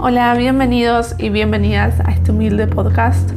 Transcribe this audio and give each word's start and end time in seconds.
Hola, 0.00 0.32
bienvenidos 0.34 1.16
y 1.18 1.28
bienvenidas 1.28 1.98
a 1.98 2.12
este 2.12 2.30
humilde 2.30 2.68
podcast. 2.68 3.30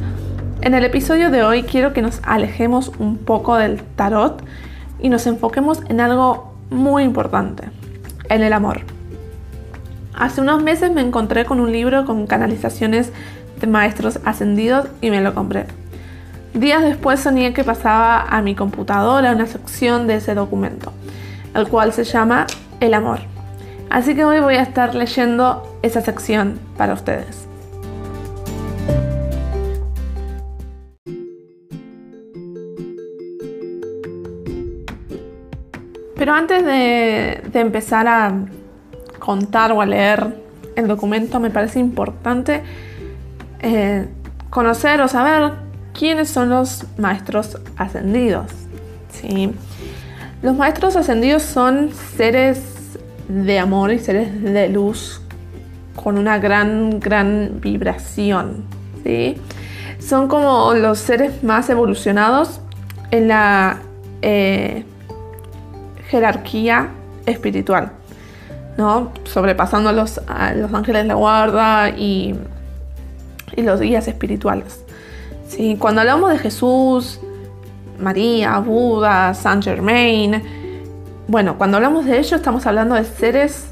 En 0.61 0.75
el 0.75 0.83
episodio 0.85 1.31
de 1.31 1.41
hoy 1.41 1.63
quiero 1.63 1.91
que 1.91 2.03
nos 2.03 2.21
alejemos 2.21 2.91
un 2.99 3.17
poco 3.17 3.55
del 3.55 3.81
tarot 3.81 4.43
y 4.99 5.09
nos 5.09 5.25
enfoquemos 5.25 5.81
en 5.89 5.99
algo 5.99 6.53
muy 6.69 7.01
importante, 7.01 7.63
en 8.29 8.43
el 8.43 8.53
amor. 8.53 8.81
Hace 10.13 10.41
unos 10.41 10.61
meses 10.61 10.91
me 10.91 11.01
encontré 11.01 11.45
con 11.45 11.59
un 11.59 11.71
libro 11.71 12.05
con 12.05 12.27
canalizaciones 12.27 13.11
de 13.59 13.65
maestros 13.65 14.19
ascendidos 14.23 14.85
y 15.01 15.09
me 15.09 15.21
lo 15.21 15.33
compré. 15.33 15.65
Días 16.53 16.83
después 16.83 17.21
soñé 17.21 17.53
que 17.53 17.63
pasaba 17.63 18.21
a 18.21 18.43
mi 18.43 18.53
computadora 18.53 19.31
una 19.31 19.47
sección 19.47 20.05
de 20.05 20.17
ese 20.17 20.35
documento, 20.35 20.93
el 21.55 21.67
cual 21.67 21.91
se 21.91 22.03
llama 22.03 22.45
El 22.79 22.93
amor. 22.93 23.21
Así 23.89 24.13
que 24.13 24.25
hoy 24.25 24.41
voy 24.41 24.57
a 24.57 24.61
estar 24.61 24.93
leyendo 24.93 25.70
esa 25.81 26.01
sección 26.01 26.59
para 26.77 26.93
ustedes. 26.93 27.47
Pero 36.21 36.33
antes 36.33 36.63
de, 36.63 37.41
empezar 37.53 38.07
a 38.07 38.31
contar 39.17 39.71
o 39.71 39.81
a 39.81 39.87
leer 39.87 40.37
el 40.75 40.87
documento, 40.87 41.39
me 41.39 41.49
parece 41.49 41.79
importante 41.79 42.61
eh, 43.59 44.07
conocer 44.51 45.01
o 45.01 45.07
saber 45.07 45.53
quiénes 45.97 46.29
son 46.29 46.49
los 46.49 46.85
maestros 46.99 47.57
ascendidos. 47.75 48.51
¿sí? 49.11 49.51
Los 50.43 50.55
maestros 50.55 50.95
ascendidos 50.95 51.41
son 51.41 51.89
seres 51.91 52.61
de 53.27 53.57
amor 53.57 53.91
y 53.91 53.97
seres 53.97 54.43
de 54.43 54.69
luz 54.69 55.20
con 55.95 56.17
una 56.17 56.39
gran, 56.39 56.99
gran 56.99 57.59
vibración. 57.61 58.63
¿sí? 59.03 59.35
Son 59.99 60.27
como 60.27 60.73
los 60.73 60.99
seres 60.99 61.43
más 61.43 61.69
evolucionados 61.69 62.61
en 63.11 63.27
la 63.27 63.79
eh, 64.21 64.85
jerarquía 66.07 66.89
espiritual, 67.25 67.91
¿no? 68.77 69.11
sobrepasando 69.25 69.89
a 69.89 69.93
los, 69.93 70.21
los 70.55 70.73
ángeles 70.73 71.03
de 71.03 71.07
la 71.07 71.13
guarda 71.15 71.89
y, 71.89 72.35
y 73.55 73.61
los 73.61 73.79
guías 73.79 74.07
espirituales. 74.07 74.83
¿sí? 75.47 75.75
Cuando 75.79 76.01
hablamos 76.01 76.31
de 76.31 76.39
Jesús, 76.39 77.19
María, 77.99 78.57
Buda, 78.59 79.33
Saint 79.33 79.63
Germain, 79.63 80.41
bueno, 81.27 81.57
cuando 81.57 81.77
hablamos 81.77 82.05
de 82.05 82.19
ello 82.19 82.35
estamos 82.35 82.65
hablando 82.65 82.95
de 82.95 83.05
seres 83.05 83.70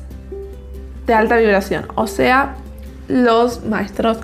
de 1.10 1.16
alta 1.16 1.38
vibración, 1.38 1.88
o 1.96 2.06
sea, 2.06 2.54
los 3.08 3.66
maestros 3.66 4.20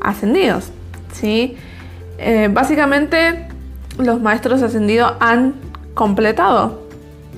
ascendidos. 0.00 0.70
¿sí? 1.12 1.58
Eh, 2.16 2.48
básicamente, 2.50 3.46
los 3.98 4.22
maestros 4.22 4.62
ascendidos 4.62 5.12
han 5.20 5.52
completado 5.92 6.88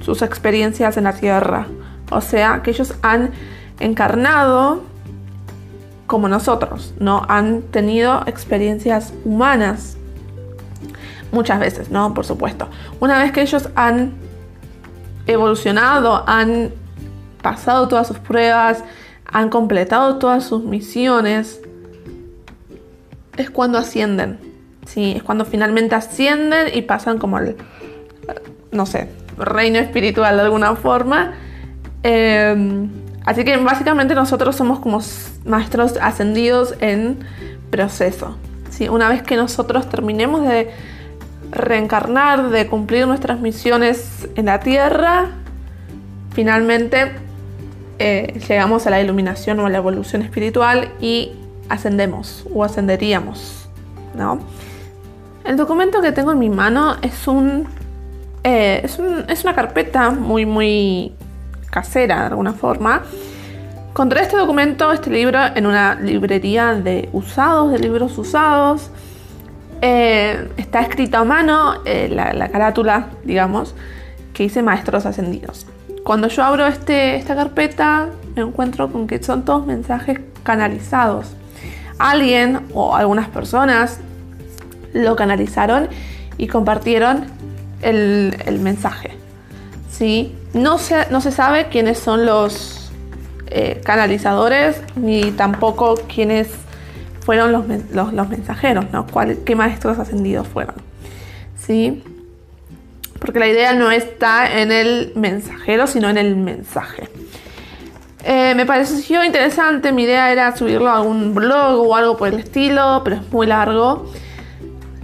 sus 0.02 0.22
experiencias 0.22 0.96
en 0.96 1.04
la 1.04 1.14
Tierra, 1.14 1.66
o 2.12 2.20
sea, 2.20 2.62
que 2.62 2.70
ellos 2.70 2.94
han 3.02 3.32
encarnado 3.80 4.84
como 6.06 6.28
nosotros, 6.28 6.94
¿no? 7.00 7.24
Han 7.28 7.62
tenido 7.62 8.22
experiencias 8.26 9.12
humanas 9.24 9.96
muchas 11.32 11.58
veces, 11.58 11.90
¿no? 11.90 12.14
Por 12.14 12.24
supuesto. 12.24 12.68
Una 13.00 13.18
vez 13.18 13.32
que 13.32 13.42
ellos 13.42 13.68
han 13.74 14.12
evolucionado, 15.26 16.22
han 16.28 16.70
pasado 17.42 17.88
todas 17.88 18.06
sus 18.06 18.18
pruebas, 18.18 18.82
han 19.26 19.48
completado 19.48 20.18
todas 20.18 20.44
sus 20.44 20.64
misiones, 20.64 21.60
es 23.36 23.50
cuando 23.50 23.78
ascienden. 23.78 24.38
Sí, 24.86 25.14
es 25.16 25.22
cuando 25.22 25.44
finalmente 25.44 25.94
ascienden 25.94 26.68
y 26.74 26.82
pasan 26.82 27.18
como 27.18 27.38
el, 27.38 27.56
no 28.72 28.84
sé, 28.84 29.08
reino 29.38 29.78
espiritual 29.78 30.36
de 30.36 30.42
alguna 30.42 30.74
forma. 30.76 31.34
Em, 32.02 32.90
así 33.24 33.44
que 33.44 33.56
básicamente 33.58 34.14
nosotros 34.14 34.56
somos 34.56 34.80
como 34.80 35.00
maestros 35.44 35.96
ascendidos 36.00 36.74
en 36.80 37.20
proceso. 37.70 38.36
¿sí? 38.70 38.88
Una 38.88 39.08
vez 39.08 39.22
que 39.22 39.36
nosotros 39.36 39.88
terminemos 39.88 40.42
de 40.42 40.70
reencarnar, 41.50 42.50
de 42.50 42.66
cumplir 42.66 43.06
nuestras 43.06 43.40
misiones 43.40 44.28
en 44.34 44.46
la 44.46 44.60
tierra, 44.60 45.28
finalmente 46.34 47.12
eh, 48.02 48.40
llegamos 48.48 48.86
a 48.86 48.90
la 48.90 49.00
iluminación 49.00 49.60
o 49.60 49.66
a 49.66 49.70
la 49.70 49.78
evolución 49.78 50.22
espiritual 50.22 50.92
y 51.00 51.32
ascendemos 51.68 52.44
o 52.52 52.64
ascenderíamos. 52.64 53.68
¿no? 54.14 54.40
El 55.44 55.56
documento 55.56 56.00
que 56.00 56.12
tengo 56.12 56.32
en 56.32 56.38
mi 56.38 56.50
mano 56.50 56.96
es 57.02 57.26
un, 57.26 57.66
eh, 58.44 58.80
es, 58.84 58.98
es 59.28 59.44
una 59.44 59.54
carpeta 59.54 60.10
muy, 60.10 60.46
muy 60.46 61.12
casera 61.70 62.20
de 62.20 62.26
alguna 62.26 62.52
forma. 62.52 63.02
Encontré 63.92 64.22
este 64.22 64.36
documento, 64.36 64.90
este 64.92 65.10
libro, 65.10 65.38
en 65.54 65.66
una 65.66 65.96
librería 65.96 66.74
de 66.74 67.10
usados, 67.12 67.72
de 67.72 67.78
libros 67.78 68.16
usados. 68.16 68.90
Eh, 69.82 70.48
está 70.56 70.80
escrita 70.80 71.18
a 71.18 71.24
mano 71.24 71.74
eh, 71.84 72.08
la, 72.08 72.48
carátula, 72.48 73.08
digamos, 73.24 73.74
que 74.32 74.44
dice 74.44 74.62
Maestros 74.62 75.04
Ascendidos. 75.04 75.66
Cuando 76.04 76.28
yo 76.28 76.42
abro 76.42 76.66
este, 76.66 77.16
esta 77.16 77.36
carpeta, 77.36 78.08
me 78.34 78.42
encuentro 78.42 78.90
con 78.90 79.06
que 79.06 79.22
son 79.22 79.44
todos 79.44 79.66
mensajes 79.66 80.20
canalizados. 80.42 81.26
Alguien 81.98 82.66
o 82.74 82.96
algunas 82.96 83.28
personas 83.28 84.00
lo 84.92 85.14
canalizaron 85.16 85.88
y 86.38 86.48
compartieron 86.48 87.26
el, 87.82 88.58
mensaje. 88.60 89.10
¿sí? 89.90 90.34
No, 90.54 90.78
se, 90.78 91.10
no 91.10 91.20
se 91.20 91.30
sabe 91.30 91.68
quiénes 91.68 91.98
son 91.98 92.26
los 92.26 92.90
eh, 93.48 93.80
canalizadores 93.84 94.80
ni 94.96 95.30
tampoco 95.32 95.94
quiénes 96.12 96.48
fueron 97.20 97.52
los, 97.52 97.64
los, 97.92 98.28
mensajeros, 98.28 98.86
¿no? 98.92 99.06
¿Qué 99.44 99.54
maestros 99.54 99.98
ascendidos 99.98 100.48
fueron? 100.48 100.74
¿Sí? 101.56 102.02
Porque 103.24 103.38
la 103.38 103.46
idea 103.46 103.72
no 103.72 103.90
está 103.90 104.60
en 104.60 104.72
el 104.72 105.12
mensajero, 105.14 105.86
sino 105.86 106.08
en 106.08 106.18
el 106.18 106.36
mensaje. 106.36 107.08
Eh, 108.24 108.54
me 108.54 108.66
pareció 108.66 109.24
interesante, 109.24 109.90
mi 109.90 110.04
idea 110.04 110.30
era 110.30 110.56
subirlo 110.56 110.88
a 110.88 110.98
algún 110.98 111.34
blog 111.34 111.86
o 111.86 111.96
algo 111.96 112.16
por 112.16 112.28
el 112.28 112.38
estilo, 112.38 113.00
pero 113.04 113.16
es 113.16 113.32
muy 113.32 113.46
largo. 113.46 114.06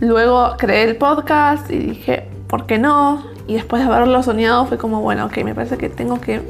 Luego 0.00 0.54
creé 0.56 0.84
el 0.84 0.96
podcast 0.96 1.68
y 1.70 1.78
dije, 1.78 2.28
¿por 2.48 2.66
qué 2.66 2.78
no? 2.78 3.24
Y 3.48 3.54
después 3.54 3.82
de 3.82 3.92
haberlo 3.92 4.22
soñado 4.22 4.66
fue 4.66 4.78
como, 4.78 5.00
bueno, 5.00 5.26
ok, 5.26 5.38
me 5.38 5.54
parece 5.54 5.76
que 5.76 5.88
tengo 5.88 6.20
que, 6.20 6.42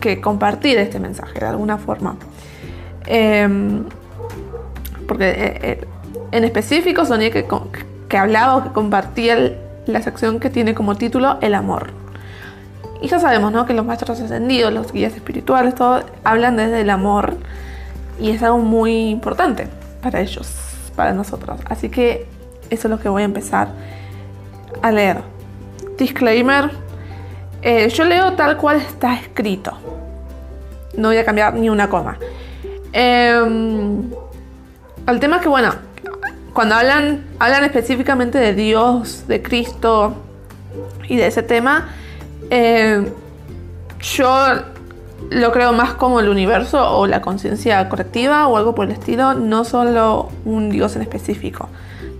que 0.00 0.20
compartir 0.20 0.78
este 0.78 0.98
mensaje 0.98 1.38
de 1.38 1.46
alguna 1.46 1.78
forma. 1.78 2.16
Em, 3.06 3.84
porque 5.06 5.30
eh, 5.30 5.58
eh, 5.62 5.88
en 6.32 6.44
específico 6.44 7.04
soñé 7.04 7.30
que, 7.30 7.46
que 8.08 8.16
hablaba 8.16 8.56
o 8.56 8.64
que 8.64 8.70
compartía 8.70 9.54
la 9.88 10.02
sección 10.02 10.38
que 10.38 10.50
tiene 10.50 10.74
como 10.74 10.94
título 10.96 11.38
El 11.40 11.54
amor. 11.54 11.90
Y 13.00 13.08
ya 13.08 13.18
sabemos, 13.18 13.52
¿no? 13.52 13.64
Que 13.64 13.74
los 13.74 13.86
maestros 13.86 14.20
ascendidos, 14.20 14.72
los 14.72 14.92
guías 14.92 15.14
espirituales, 15.14 15.74
todos 15.74 16.04
hablan 16.24 16.56
desde 16.56 16.80
el 16.80 16.90
amor. 16.90 17.36
Y 18.20 18.30
es 18.30 18.42
algo 18.42 18.58
muy 18.58 19.08
importante 19.08 19.68
para 20.02 20.20
ellos, 20.20 20.52
para 20.94 21.12
nosotros. 21.12 21.60
Así 21.68 21.88
que 21.88 22.26
eso 22.70 22.88
es 22.88 22.90
lo 22.90 22.98
que 22.98 23.08
voy 23.08 23.22
a 23.22 23.24
empezar 23.24 23.68
a 24.82 24.90
leer. 24.90 25.22
Disclaimer. 25.96 26.70
Eh, 27.62 27.88
yo 27.88 28.04
leo 28.04 28.34
tal 28.34 28.56
cual 28.56 28.76
está 28.76 29.14
escrito. 29.14 29.72
No 30.96 31.08
voy 31.08 31.16
a 31.16 31.24
cambiar 31.24 31.54
ni 31.54 31.70
una 31.70 31.88
coma. 31.88 32.18
Em, 32.92 34.10
el 35.06 35.20
tema 35.20 35.36
es 35.36 35.42
que, 35.42 35.48
bueno, 35.48 35.72
cuando 36.58 36.74
hablan, 36.74 37.24
hablan 37.38 37.62
específicamente 37.62 38.36
de 38.36 38.52
Dios, 38.52 39.28
de 39.28 39.40
Cristo 39.42 40.16
y 41.08 41.14
de 41.14 41.28
ese 41.28 41.44
tema, 41.44 41.90
em, 42.50 43.06
yo 44.00 44.36
lo 45.30 45.52
creo 45.52 45.72
más 45.72 45.94
como 45.94 46.18
el 46.18 46.28
universo 46.28 46.98
o 46.98 47.06
la 47.06 47.22
conciencia 47.22 47.88
colectiva 47.88 48.48
o 48.48 48.56
algo 48.56 48.74
por 48.74 48.86
el 48.86 48.90
estilo, 48.90 49.34
no 49.34 49.64
solo 49.64 50.30
un 50.44 50.68
Dios 50.68 50.96
en 50.96 51.02
específico. 51.02 51.68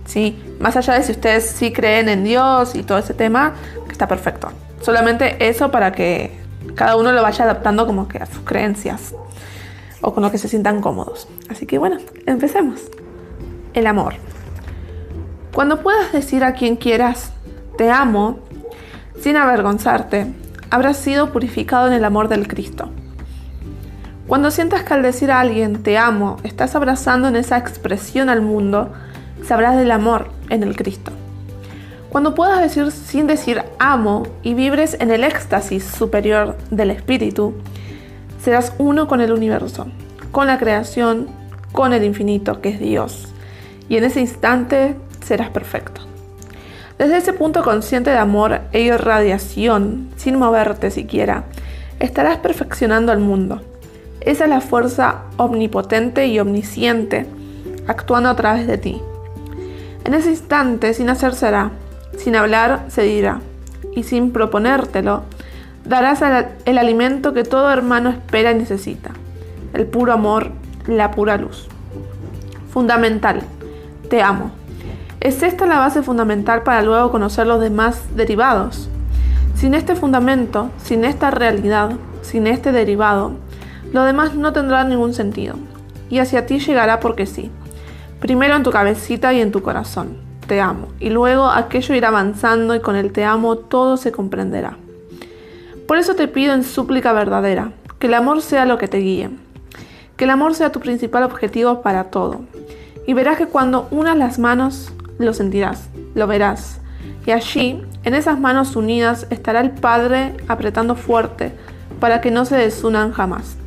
¿sí? 0.05 0.41
Más 0.61 0.77
allá 0.77 0.93
de 0.93 1.03
si 1.03 1.11
ustedes 1.11 1.45
sí 1.45 1.73
creen 1.73 2.07
en 2.07 2.23
Dios 2.23 2.75
y 2.75 2.83
todo 2.83 2.99
ese 2.99 3.13
tema, 3.13 3.55
está 3.91 4.07
perfecto. 4.07 4.53
Solamente 4.79 5.49
eso 5.49 5.69
para 5.69 5.91
que 5.91 6.39
cada 6.75 6.95
uno 6.95 7.11
lo 7.11 7.21
vaya 7.21 7.43
adaptando 7.43 7.85
como 7.85 8.07
que 8.07 8.19
a 8.19 8.25
sus 8.25 8.39
creencias 8.45 9.13
o 9.99 10.13
con 10.13 10.23
lo 10.23 10.31
que 10.31 10.37
se 10.37 10.47
sientan 10.47 10.79
cómodos. 10.79 11.27
Así 11.49 11.65
que 11.65 11.77
bueno, 11.77 11.97
empecemos. 12.25 12.79
El 13.73 13.87
amor. 13.87 14.15
Cuando 15.53 15.81
puedas 15.81 16.11
decir 16.11 16.43
a 16.43 16.53
quien 16.53 16.75
quieras, 16.75 17.31
te 17.77 17.91
amo, 17.91 18.39
sin 19.21 19.37
avergonzarte, 19.37 20.27
habrás 20.69 20.97
sido 20.97 21.31
purificado 21.31 21.87
en 21.87 21.93
el 21.93 22.05
amor 22.05 22.27
del 22.29 22.47
Cristo. 22.47 22.89
Cuando 24.27 24.51
sientas 24.51 24.83
que 24.83 24.93
al 24.93 25.01
decir 25.01 25.31
a 25.31 25.39
alguien 25.39 25.81
te 25.81 25.97
amo, 25.97 26.37
estás 26.43 26.75
abrazando 26.75 27.27
en 27.27 27.35
esa 27.35 27.57
expresión 27.57 28.29
al 28.29 28.41
mundo, 28.41 28.93
sabrás 29.43 29.77
del 29.77 29.91
amor 29.91 30.29
en 30.49 30.63
el 30.63 30.75
Cristo. 30.75 31.11
Cuando 32.09 32.35
puedas 32.35 32.61
decir 32.61 32.91
sin 32.91 33.27
decir 33.27 33.63
amo 33.77 34.27
y 34.43 34.55
vibres 34.55 34.97
en 34.99 35.11
el 35.11 35.23
éxtasis 35.23 35.83
superior 35.83 36.57
del 36.71 36.91
Espíritu, 36.91 37.53
serás 38.41 38.73
uno 38.77 39.07
con 39.07 39.21
el 39.21 39.31
universo, 39.31 39.87
con 40.31 40.47
la 40.47 40.57
creación, 40.57 41.27
con 41.71 41.93
el 41.93 42.03
infinito 42.03 42.61
que 42.61 42.69
es 42.69 42.79
Dios. 42.79 43.33
Y 43.89 43.97
en 43.97 44.05
ese 44.05 44.21
instante 44.21 44.95
serás 45.25 45.49
perfecto. 45.49 46.01
Desde 46.97 47.17
ese 47.17 47.33
punto 47.33 47.63
consciente 47.63 48.09
de 48.09 48.17
amor 48.17 48.61
e 48.71 48.81
irradiación, 48.81 50.09
sin 50.15 50.37
moverte 50.37 50.91
siquiera, 50.91 51.45
estarás 51.99 52.37
perfeccionando 52.37 53.11
al 53.11 53.19
mundo. 53.19 53.61
Esa 54.21 54.43
es 54.43 54.49
la 54.49 54.61
fuerza 54.61 55.23
omnipotente 55.37 56.27
y 56.27 56.39
omnisciente 56.39 57.25
actuando 57.87 58.29
a 58.29 58.35
través 58.35 58.67
de 58.67 58.77
ti. 58.77 59.01
En 60.03 60.13
ese 60.13 60.29
instante, 60.29 60.93
sin 60.93 61.09
hacer 61.09 61.33
será, 61.33 61.71
sin 62.17 62.35
hablar 62.35 62.85
se 62.89 63.03
dirá, 63.03 63.39
y 63.95 64.03
sin 64.03 64.31
proponértelo, 64.31 65.23
darás 65.85 66.21
el 66.65 66.77
alimento 66.77 67.33
que 67.33 67.43
todo 67.43 67.71
hermano 67.71 68.09
espera 68.09 68.51
y 68.51 68.55
necesita, 68.55 69.11
el 69.73 69.85
puro 69.85 70.13
amor, 70.13 70.51
la 70.85 71.11
pura 71.11 71.37
luz. 71.37 71.67
Fundamental, 72.71 73.41
te 74.09 74.21
amo. 74.21 74.51
Es 75.21 75.43
esta 75.43 75.65
la 75.65 75.79
base 75.79 76.01
fundamental 76.01 76.63
para 76.63 76.81
luego 76.81 77.11
conocer 77.11 77.45
los 77.47 77.61
demás 77.61 78.03
derivados. 78.15 78.89
Sin 79.55 79.73
este 79.73 79.95
fundamento, 79.95 80.69
sin 80.81 81.05
esta 81.05 81.31
realidad, 81.31 81.91
sin 82.21 82.47
este 82.47 82.71
derivado, 82.71 83.33
lo 83.93 84.03
demás 84.03 84.35
no 84.35 84.53
tendrá 84.53 84.83
ningún 84.83 85.13
sentido. 85.13 85.55
Y 86.09 86.19
hacia 86.19 86.45
ti 86.45 86.59
llegará 86.59 86.99
porque 86.99 87.25
sí. 87.25 87.51
Primero 88.19 88.55
en 88.55 88.63
tu 88.63 88.71
cabecita 88.71 89.33
y 89.33 89.41
en 89.41 89.51
tu 89.51 89.61
corazón. 89.61 90.17
Te 90.47 90.59
amo. 90.59 90.87
Y 90.99 91.09
luego 91.09 91.47
aquello 91.47 91.93
irá 91.93 92.07
avanzando 92.07 92.73
y 92.73 92.79
con 92.79 92.95
el 92.95 93.11
te 93.11 93.23
amo 93.23 93.57
todo 93.57 93.97
se 93.97 94.11
comprenderá. 94.11 94.77
Por 95.87 95.97
eso 95.97 96.15
te 96.15 96.27
pido 96.27 96.53
en 96.53 96.63
súplica 96.63 97.13
verdadera, 97.13 97.71
que 97.99 98.07
el 98.07 98.13
amor 98.13 98.41
sea 98.41 98.65
lo 98.65 98.77
que 98.77 98.87
te 98.87 98.97
guíe. 98.97 99.29
Que 100.17 100.23
el 100.23 100.29
amor 100.31 100.55
sea 100.55 100.71
tu 100.71 100.79
principal 100.79 101.23
objetivo 101.23 101.81
para 101.81 102.05
todo. 102.05 102.41
Y 103.09 103.13
verás 103.15 103.39
que 103.39 103.47
cuando 103.47 103.87
unas 103.89 104.15
las 104.15 104.37
manos, 104.37 104.93
lo 105.17 105.33
sentirás, 105.33 105.89
lo 106.13 106.27
verás. 106.27 106.79
Y 107.25 107.31
allí, 107.31 107.83
en 108.03 108.13
esas 108.13 108.39
manos 108.39 108.75
unidas, 108.75 109.25
estará 109.31 109.61
el 109.61 109.71
Padre 109.71 110.37
apretando 110.47 110.93
fuerte 110.93 111.51
para 111.99 112.21
que 112.21 112.29
no 112.29 112.45
se 112.45 112.55
desunan 112.55 113.11
jamás. 113.11 113.57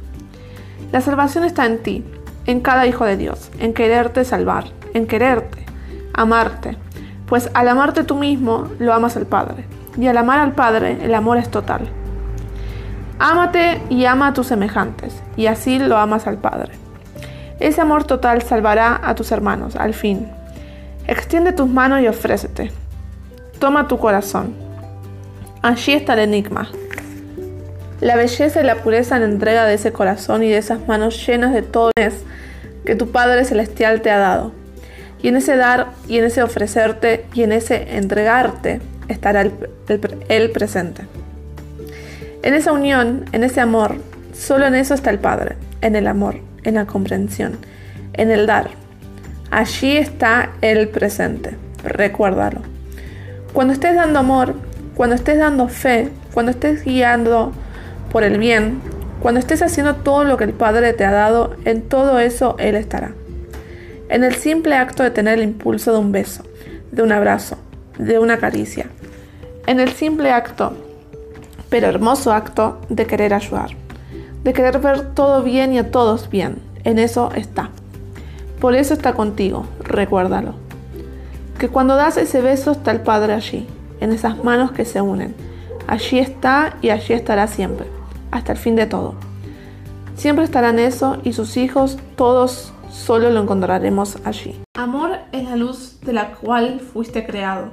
La 0.92 1.00
salvación 1.00 1.42
está 1.42 1.66
en 1.66 1.82
ti, 1.82 2.04
en 2.46 2.60
cada 2.60 2.86
hijo 2.86 3.04
de 3.04 3.16
Dios, 3.16 3.50
en 3.58 3.74
quererte 3.74 4.24
salvar, 4.24 4.66
en 4.94 5.08
quererte, 5.08 5.66
amarte. 6.14 6.76
Pues 7.26 7.50
al 7.52 7.66
amarte 7.66 8.04
tú 8.04 8.14
mismo, 8.14 8.68
lo 8.78 8.94
amas 8.94 9.16
al 9.16 9.26
Padre. 9.26 9.64
Y 9.98 10.06
al 10.06 10.18
amar 10.18 10.38
al 10.38 10.52
Padre, 10.52 10.98
el 11.04 11.16
amor 11.16 11.38
es 11.38 11.50
total. 11.50 11.88
Ámate 13.18 13.82
y 13.90 14.04
ama 14.04 14.28
a 14.28 14.34
tus 14.34 14.46
semejantes, 14.46 15.20
y 15.36 15.46
así 15.46 15.80
lo 15.80 15.96
amas 15.98 16.28
al 16.28 16.38
Padre. 16.38 16.74
Ese 17.62 17.81
amor 17.81 18.03
total 18.05 18.43
salvará 18.43 19.00
a 19.05 19.14
tus 19.14 19.31
hermanos, 19.31 19.76
al 19.76 19.94
fin, 19.94 20.29
Extiende 21.06 21.53
tus 21.53 21.69
manos 21.69 22.00
y 22.00 22.09
ofrécete. 22.09 22.70
Toma 23.59 23.88
tu 23.88 23.99
corazón. 23.99 24.55
Allí 25.62 25.93
está 25.93 26.14
el 26.14 26.20
enigma. 26.20 26.70
La 28.00 28.17
belleza 28.17 28.61
y 28.61 28.64
la 28.64 28.76
pureza 28.76 29.17
en 29.17 29.23
entrega 29.23 29.64
de 29.64 29.75
ese 29.75 29.93
corazón 29.93 30.43
y 30.43 30.49
de 30.49 30.59
esas 30.59 30.87
manos 30.88 31.25
llenas 31.25 31.53
de 31.53 31.62
todo 31.62 31.91
que 32.85 32.94
tu 32.94 33.11
Padre 33.11 33.44
Celestial 33.44 34.00
te 34.00 34.11
ha 34.11 34.19
dado. 34.19 34.53
Y 35.23 35.29
en 35.29 35.37
ese 35.37 35.56
dar 35.56 35.88
y 36.09 36.19
en 36.19 36.25
ese 36.25 36.43
ofrecerte 36.43 37.26
y 37.32 37.43
en 37.43 37.53
ese 37.53 37.97
entregarte 37.97 38.81
estará 39.06 39.43
el, 39.43 39.53
el 40.29 40.50
presente. 40.50 41.03
En 42.43 42.55
esa 42.55 42.73
unión, 42.73 43.25
en 43.31 43.44
ese 43.44 43.61
amor, 43.61 43.97
solo 44.32 44.67
en 44.67 44.75
eso 44.75 44.94
está 44.94 45.11
el 45.11 45.20
Padre, 45.20 45.56
en 45.81 45.94
el 45.94 46.09
amor, 46.09 46.37
en 46.64 46.75
la 46.75 46.87
comprensión, 46.87 47.59
en 48.12 48.31
el 48.31 48.47
dar. 48.47 48.70
Allí 49.50 49.97
está 49.97 50.53
el 50.61 50.88
presente. 50.88 51.56
Recuérdalo. 51.85 52.61
Cuando 53.53 53.75
estés 53.75 53.94
dando 53.94 54.19
amor, 54.19 54.55
cuando 54.94 55.14
estés 55.14 55.38
dando 55.38 55.69
fe, 55.69 56.09
cuando 56.32 56.53
estés 56.53 56.85
guiando 56.85 57.53
por 58.11 58.25
el 58.25 58.38
bien, 58.38 58.81
cuando 59.20 59.41
estés 59.41 59.62
haciendo 59.62 59.97
todo 59.97 60.25
lo 60.25 60.37
que 60.37 60.44
el 60.44 60.53
Padre 60.53 60.93
te 60.94 61.05
ha 61.05 61.12
dado, 61.12 61.55
en 61.64 61.82
todo 61.82 62.19
eso 62.19 62.56
Él 62.59 62.75
estará. 62.75 63.12
En 64.09 64.25
el 64.25 64.35
simple 64.35 64.75
acto 64.75 65.03
de 65.03 65.11
tener 65.11 65.38
el 65.38 65.44
impulso 65.44 65.93
de 65.93 65.99
un 65.99 66.12
beso, 66.12 66.44
de 66.91 67.03
un 67.03 67.12
abrazo, 67.12 67.56
de 67.99 68.19
una 68.19 68.38
caricia. 68.38 68.87
En 69.67 69.81
el 69.81 69.93
simple 69.93 70.32
acto, 70.32 70.75
pero 71.69 71.88
hermoso 71.88 72.32
acto, 72.32 72.81
de 72.88 73.06
querer 73.06 73.32
ayudar. 73.32 73.81
De 74.44 74.52
querer 74.52 74.78
ver 74.80 75.14
todo 75.14 75.42
bien 75.42 75.72
y 75.72 75.78
a 75.78 75.90
todos 75.90 76.28
bien. 76.30 76.58
En 76.84 76.98
eso 76.98 77.30
está. 77.34 77.70
Por 78.60 78.74
eso 78.74 78.94
está 78.94 79.12
contigo, 79.14 79.66
recuérdalo. 79.80 80.54
Que 81.58 81.68
cuando 81.68 81.96
das 81.96 82.16
ese 82.16 82.40
beso 82.40 82.72
está 82.72 82.90
el 82.90 83.00
Padre 83.00 83.34
allí, 83.34 83.66
en 84.00 84.12
esas 84.12 84.42
manos 84.42 84.72
que 84.72 84.84
se 84.84 85.00
unen. 85.00 85.34
Allí 85.86 86.18
está 86.18 86.76
y 86.80 86.90
allí 86.90 87.14
estará 87.14 87.46
siempre, 87.46 87.86
hasta 88.30 88.52
el 88.52 88.58
fin 88.58 88.76
de 88.76 88.86
todo. 88.86 89.14
Siempre 90.14 90.44
estarán 90.44 90.78
eso 90.78 91.18
y 91.24 91.32
sus 91.32 91.56
hijos, 91.56 91.98
todos 92.16 92.72
solo 92.90 93.30
lo 93.30 93.42
encontraremos 93.42 94.18
allí. 94.24 94.60
Amor 94.74 95.18
es 95.32 95.44
la 95.44 95.56
luz 95.56 95.98
de 96.00 96.12
la 96.12 96.32
cual 96.32 96.80
fuiste 96.80 97.26
creado. 97.26 97.70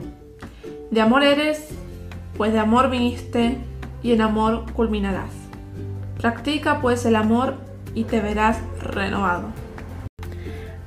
De 0.89 1.01
amor 1.01 1.23
eres, 1.23 1.67
pues 2.37 2.53
de 2.53 2.59
amor 2.59 2.89
viniste 2.89 3.57
y 4.01 4.13
en 4.13 4.21
amor 4.21 4.65
culminarás. 4.73 5.38
Practica 6.19 6.81
pues 6.81 7.05
el 7.05 7.15
amor 7.15 7.53
y 7.95 8.03
te 8.03 8.19
verás 8.19 8.57
renovado. 8.81 9.53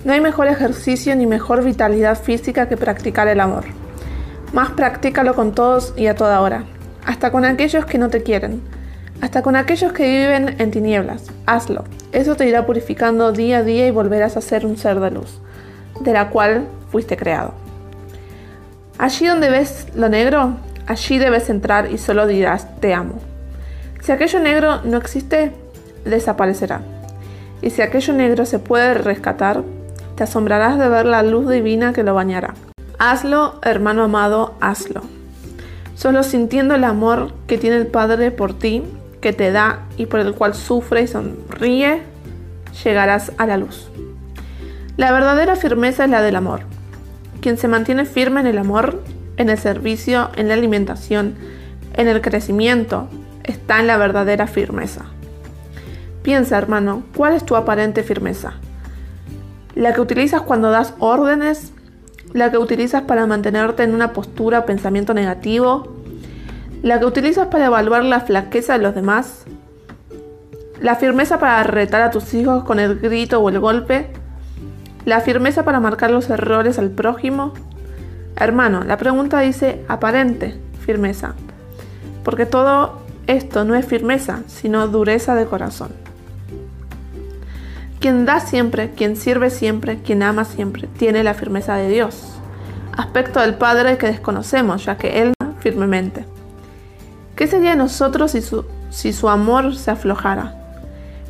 No 0.05 0.12
hay 0.12 0.20
mejor 0.20 0.46
ejercicio 0.46 1.17
ni 1.17 1.26
mejor 1.26 1.64
vitalidad 1.64 2.20
física 2.20 2.69
que 2.69 2.76
practicar 2.76 3.29
el 3.29 3.40
amor. 3.40 3.64
Más 4.52 4.73
practícalo 4.73 5.34
con 5.34 5.55
todos 5.55 5.94
y 5.96 6.08
a 6.08 6.14
toda 6.14 6.43
hora, 6.43 6.64
hasta 7.06 7.32
con 7.32 7.46
aquellos 7.46 7.87
que 7.87 7.96
no 7.96 8.11
te 8.11 8.23
quieren, 8.23 8.61
hasta 9.23 9.40
con 9.40 9.56
aquellos 9.56 9.94
que 9.94 10.05
viven 10.05 10.60
en 10.60 10.70
tinieblas. 10.70 11.31
Hazlo. 11.46 11.84
Eso 12.12 12.34
te 12.36 12.46
irá 12.46 12.67
purificando 12.67 13.32
día 13.32 13.58
a 13.58 13.62
día 13.62 13.86
y 13.86 13.91
volverás 13.91 14.36
a 14.36 14.43
ser 14.43 14.67
un 14.67 14.77
ser 14.77 15.01
de 15.01 15.12
luz, 15.12 15.41
de 16.01 16.12
la 16.12 16.29
cual 16.29 16.67
fuiste 16.91 17.17
creado. 17.17 17.55
Allí 18.98 19.27
donde 19.27 19.48
ves 19.48 19.86
lo 19.94 20.10
negro, 20.10 20.56
allí 20.86 21.17
debes 21.17 21.48
entrar 21.48 21.91
y 21.91 21.96
solo 21.96 22.27
dirás 22.27 22.79
te 22.81 22.93
amo. 22.93 23.31
Si 24.03 24.11
aquello 24.11 24.41
negro 24.41 24.81
no 24.82 24.97
existe, 24.97 25.53
desaparecerá. 26.05 26.81
Y 27.61 27.71
si 27.71 27.82
aquello 27.82 28.13
negro 28.13 28.44
se 28.47 28.59
puede 28.59 28.94
rescatar, 28.94 29.63
te 30.17 30.25
asombrarás 30.25 30.77
de 30.77 30.89
ver 30.89 31.06
la 31.06 31.23
luz 31.23 31.49
divina 31.49 31.93
que 31.93 32.03
lo 32.03 32.13
bañará. 32.13 32.55
Hazlo, 32.99 33.61
hermano 33.63 34.03
amado, 34.03 34.56
hazlo. 34.61 35.03
Solo 35.94 36.25
sintiendo 36.25 36.75
el 36.75 36.82
amor 36.82 37.32
que 37.47 37.59
tiene 37.59 37.77
el 37.77 37.87
Padre 37.87 38.32
por 38.32 38.59
ti, 38.59 38.82
que 39.21 39.32
te 39.32 39.53
da 39.53 39.87
y 39.97 40.06
por 40.06 40.19
el 40.19 40.35
cual 40.35 40.55
sufre 40.55 41.03
y 41.03 41.06
sonríe, 41.06 42.03
llegarás 42.82 43.31
a 43.39 43.47
la 43.47 43.56
luz. 43.56 43.89
La 44.97 45.13
verdadera 45.13 45.55
firmeza 45.55 46.05
es 46.05 46.11
la 46.11 46.23
del 46.23 46.35
amor. 46.35 46.63
Quien 47.41 47.56
se 47.56 47.69
mantiene 47.69 48.05
firme 48.05 48.41
en 48.41 48.49
el 48.49 48.59
amor, 48.59 49.01
en 49.37 49.49
el 49.49 49.59
servicio, 49.59 50.31
en 50.35 50.49
la 50.49 50.55
alimentación, 50.55 51.37
en 51.94 52.09
el 52.09 52.21
crecimiento, 52.21 53.09
está 53.44 53.81
en 53.81 53.87
la 53.87 53.96
verdadera 53.96 54.46
firmeza. 54.46 55.06
Piensa, 56.22 56.58
hermano, 56.58 57.03
¿cuál 57.17 57.34
es 57.34 57.44
tu 57.44 57.56
aparente 57.56 58.03
firmeza? 58.03 58.55
la 59.75 59.94
que 59.94 60.01
utilizas 60.01 60.43
cuando 60.43 60.70
das 60.70 60.94
órdenes, 60.99 61.72
la 62.32 62.51
que 62.51 62.58
utilizas 62.58 63.03
para 63.03 63.27
mantenerte 63.27 63.82
en 63.82 63.94
una 63.94 64.13
postura 64.13 64.61
o 64.61 64.67
pensamiento 64.67 65.15
negativo, 65.15 65.96
la 66.82 66.99
que 66.99 67.06
utilizas 67.06 67.49
para 67.49 67.67
evaluar 67.67 68.05
la 68.05 68.20
flaqueza 68.20 68.75
de 68.75 68.81
los 68.81 68.94
demás, 68.94 69.44
la 70.81 70.96
firmeza 70.96 71.39
para 71.39 71.63
retar 71.63 72.03
a 72.03 72.11
tus 72.11 72.34
hijos 72.34 72.65
con 72.65 72.81
el 72.81 72.99
grito 72.99 73.41
o 73.41 73.49
el 73.49 73.61
golpe, 73.61 74.08
la 75.05 75.20
firmeza 75.20 75.65
para 75.65 75.81
marcar 75.81 76.11
los 76.11 76.29
errores 76.29 76.79
al 76.79 76.91
prójimo. 76.91 77.55
Hermano, 78.37 78.82
la 78.84 78.96
pregunta 78.96 79.41
dice 79.41 79.84
aparente 79.89 80.58
firmeza, 80.81 81.34
porque 82.25 82.46
todo 82.46 83.02
esto 83.26 83.64
no 83.64 83.74
es 83.74 83.86
firmeza, 83.86 84.41
sino 84.46 84.88
dureza 84.88 85.34
de 85.34 85.46
corazón. 85.46 85.91
Quien 88.00 88.24
da 88.24 88.41
siempre, 88.41 88.91
quien 88.91 89.17
sirve 89.17 89.50
siempre, 89.50 90.00
quien 90.02 90.22
ama 90.22 90.44
siempre, 90.44 90.88
tiene 90.98 91.22
la 91.22 91.34
firmeza 91.34 91.76
de 91.76 91.88
Dios. 91.88 92.32
Aspecto 92.96 93.41
del 93.41 93.55
Padre 93.55 93.96
que 93.96 94.08
desconocemos, 94.08 94.84
ya 94.84 94.96
que 94.96 95.22
Él 95.22 95.32
firmemente. 95.60 96.24
¿Qué 97.36 97.46
sería 97.46 97.70
de 97.70 97.76
nosotros 97.76 98.32
si 98.32 98.43
su, 98.43 98.64
si 98.91 99.12
su 99.12 99.29
amor 99.29 99.76
se 99.76 99.93
aflojara? 99.93 100.56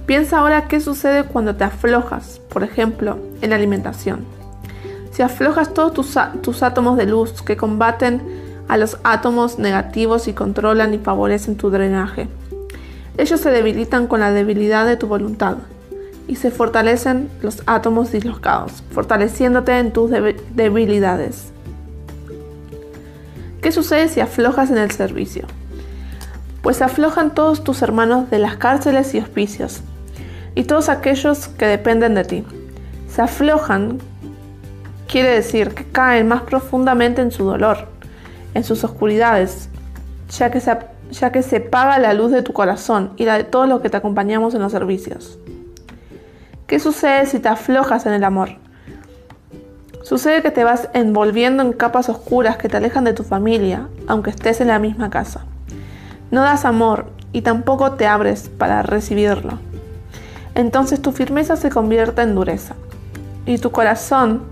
Piensa 0.06 0.38
ahora 0.38 0.66
qué 0.66 0.80
sucede 0.80 1.24
cuando 1.24 1.54
te 1.54 1.64
aflojas, 1.64 2.40
por 2.48 2.64
ejemplo, 2.64 3.18
en 3.42 3.50
la 3.50 3.56
alimentación. 3.56 4.24
Si 5.12 5.22
aflojas 5.22 5.74
todos 5.74 5.92
tus, 5.92 6.18
tus 6.40 6.62
átomos 6.62 6.96
de 6.96 7.06
luz 7.06 7.42
que 7.42 7.56
combaten 7.56 8.41
a 8.68 8.76
los 8.76 8.98
átomos 9.04 9.58
negativos 9.58 10.28
y 10.28 10.32
controlan 10.32 10.94
y 10.94 10.98
favorecen 10.98 11.56
tu 11.56 11.70
drenaje. 11.70 12.28
Ellos 13.18 13.40
se 13.40 13.50
debilitan 13.50 14.06
con 14.06 14.20
la 14.20 14.32
debilidad 14.32 14.86
de 14.86 14.96
tu 14.96 15.06
voluntad 15.06 15.56
y 16.26 16.36
se 16.36 16.50
fortalecen 16.50 17.28
los 17.42 17.62
átomos 17.66 18.12
dislocados, 18.12 18.82
fortaleciéndote 18.92 19.78
en 19.78 19.92
tus 19.92 20.10
debilidades. 20.54 21.52
¿Qué 23.60 23.70
sucede 23.70 24.08
si 24.08 24.20
aflojas 24.20 24.70
en 24.70 24.78
el 24.78 24.90
servicio? 24.90 25.46
Pues 26.62 26.80
aflojan 26.80 27.34
todos 27.34 27.62
tus 27.64 27.82
hermanos 27.82 28.30
de 28.30 28.38
las 28.38 28.56
cárceles 28.56 29.14
y 29.14 29.18
hospicios, 29.18 29.82
y 30.54 30.64
todos 30.64 30.88
aquellos 30.88 31.48
que 31.48 31.66
dependen 31.66 32.14
de 32.14 32.24
ti. 32.24 32.44
Se 33.08 33.22
aflojan 33.22 33.98
quiere 35.06 35.28
decir 35.28 35.74
que 35.74 35.84
caen 35.84 36.28
más 36.28 36.42
profundamente 36.42 37.20
en 37.20 37.30
su 37.30 37.44
dolor, 37.44 37.91
en 38.54 38.64
sus 38.64 38.84
oscuridades, 38.84 39.68
ya 40.30 40.50
que, 40.50 40.60
se, 40.60 40.76
ya 41.10 41.32
que 41.32 41.42
se 41.42 41.60
paga 41.60 41.98
la 41.98 42.14
luz 42.14 42.32
de 42.32 42.42
tu 42.42 42.52
corazón 42.52 43.12
y 43.16 43.24
la 43.24 43.38
de 43.38 43.44
todos 43.44 43.68
los 43.68 43.80
que 43.80 43.90
te 43.90 43.96
acompañamos 43.96 44.54
en 44.54 44.62
los 44.62 44.72
servicios. 44.72 45.38
¿Qué 46.66 46.80
sucede 46.80 47.26
si 47.26 47.38
te 47.38 47.48
aflojas 47.48 48.06
en 48.06 48.14
el 48.14 48.24
amor? 48.24 48.50
Sucede 50.02 50.42
que 50.42 50.50
te 50.50 50.64
vas 50.64 50.88
envolviendo 50.94 51.62
en 51.62 51.72
capas 51.72 52.08
oscuras 52.08 52.56
que 52.56 52.68
te 52.68 52.76
alejan 52.76 53.04
de 53.04 53.12
tu 53.12 53.22
familia, 53.22 53.88
aunque 54.06 54.30
estés 54.30 54.60
en 54.60 54.68
la 54.68 54.78
misma 54.78 55.10
casa. 55.10 55.44
No 56.30 56.42
das 56.42 56.64
amor 56.64 57.06
y 57.32 57.42
tampoco 57.42 57.92
te 57.92 58.06
abres 58.06 58.48
para 58.48 58.82
recibirlo. 58.82 59.58
Entonces 60.54 61.00
tu 61.00 61.12
firmeza 61.12 61.56
se 61.56 61.70
convierte 61.70 62.22
en 62.22 62.34
dureza 62.34 62.74
y 63.46 63.58
tu 63.58 63.70
corazón 63.70 64.42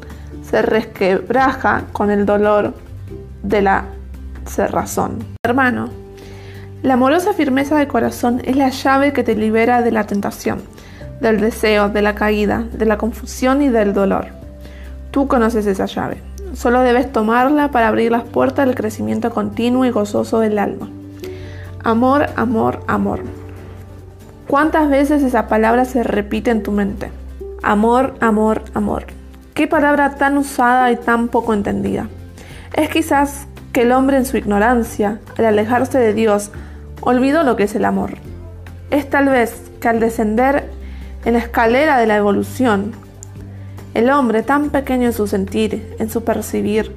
se 0.43 0.63
resquebraja 0.63 1.85
con 1.93 2.11
el 2.11 2.27
dolor 2.27 2.75
de 3.43 3.63
la 3.63 3.85
cerrazón. 4.47 5.19
Hermano, 5.45 5.89
la 6.83 6.95
amorosa 6.95 7.33
firmeza 7.35 7.77
de 7.77 7.89
corazón 7.89 8.41
es 8.45 8.57
la 8.57 8.71
llave 8.71 9.13
que 9.13 9.23
te 9.23 9.35
libera 9.35 9.83
de 9.83 9.93
la 9.93 10.07
tentación 10.07 10.63
del 11.21 11.41
deseo, 11.41 11.89
de 11.89 12.03
la 12.03 12.15
caída, 12.15 12.65
de 12.73 12.87
la 12.87 12.99
confusión 12.99 13.63
y 13.63 13.69
del 13.69 13.93
dolor. 13.93 14.29
Tú 15.11 15.29
conoces 15.29 15.67
esa 15.67 15.87
llave. 15.87 16.23
Solo 16.55 16.81
debes 16.81 17.13
tomarla 17.13 17.71
para 17.71 17.89
abrir 17.89 18.11
las 18.11 18.25
puertas 18.25 18.67
del 18.67 18.75
crecimiento 18.75 19.31
continuo 19.31 19.85
y 19.85 19.91
gozoso 19.91 20.41
del 20.41 20.59
alma. 20.59 20.89
Amor, 21.85 22.27
amor, 22.37 22.81
amor. 22.87 23.21
¿Cuántas 24.49 24.91
veces 24.91 25.23
esa 25.23 25.47
palabra 25.47 25.85
se 25.85 26.03
repite 26.03 26.51
en 26.51 26.63
tu 26.63 26.73
mente? 26.73 27.11
Amor, 27.63 28.15
amor, 28.21 28.63
amor. 28.75 29.05
Qué 29.55 29.67
palabra 29.69 30.17
tan 30.17 30.39
usada 30.39 30.91
y 30.91 30.97
tan 30.97 31.29
poco 31.29 31.55
entendida. 31.55 32.09
Es 32.73 32.89
quizás 32.89 33.47
que 33.73 33.83
el 33.83 33.93
hombre 33.93 34.17
en 34.17 34.27
su 34.27 34.37
ignorancia, 34.37 35.21
al 35.37 35.45
alejarse 35.45 35.99
de 35.99 36.15
Dios, 36.15 36.51
olvidó 37.01 37.43
lo 37.43 37.57
que 37.57 37.65
es 37.65 37.75
el 37.75 37.85
amor. 37.85 38.15
Es 38.91 39.09
tal 39.09 39.29
vez 39.29 39.71
que 39.81 39.89
al 39.89 40.01
descender 40.01 40.71
en 41.25 41.35
la 41.35 41.41
escalera 41.41 41.99
de 41.99 42.07
la 42.07 42.17
evolución. 42.17 42.93
El 43.95 44.11
hombre, 44.11 44.43
tan 44.43 44.71
pequeño 44.71 45.07
en 45.07 45.13
su 45.13 45.27
sentir, 45.27 45.97
en 45.99 46.11
su 46.11 46.25
percibir 46.25 46.95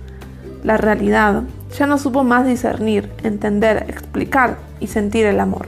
la 0.64 0.78
realidad, 0.78 1.44
ya 1.78 1.88
no 1.88 1.98
supo 1.98 2.24
más 2.24 2.46
discernir, 2.46 3.12
entender, 3.24 3.86
explicar 3.90 4.58
y 4.80 4.88
sentir 4.88 5.26
el 5.26 5.40
amor. 5.40 5.68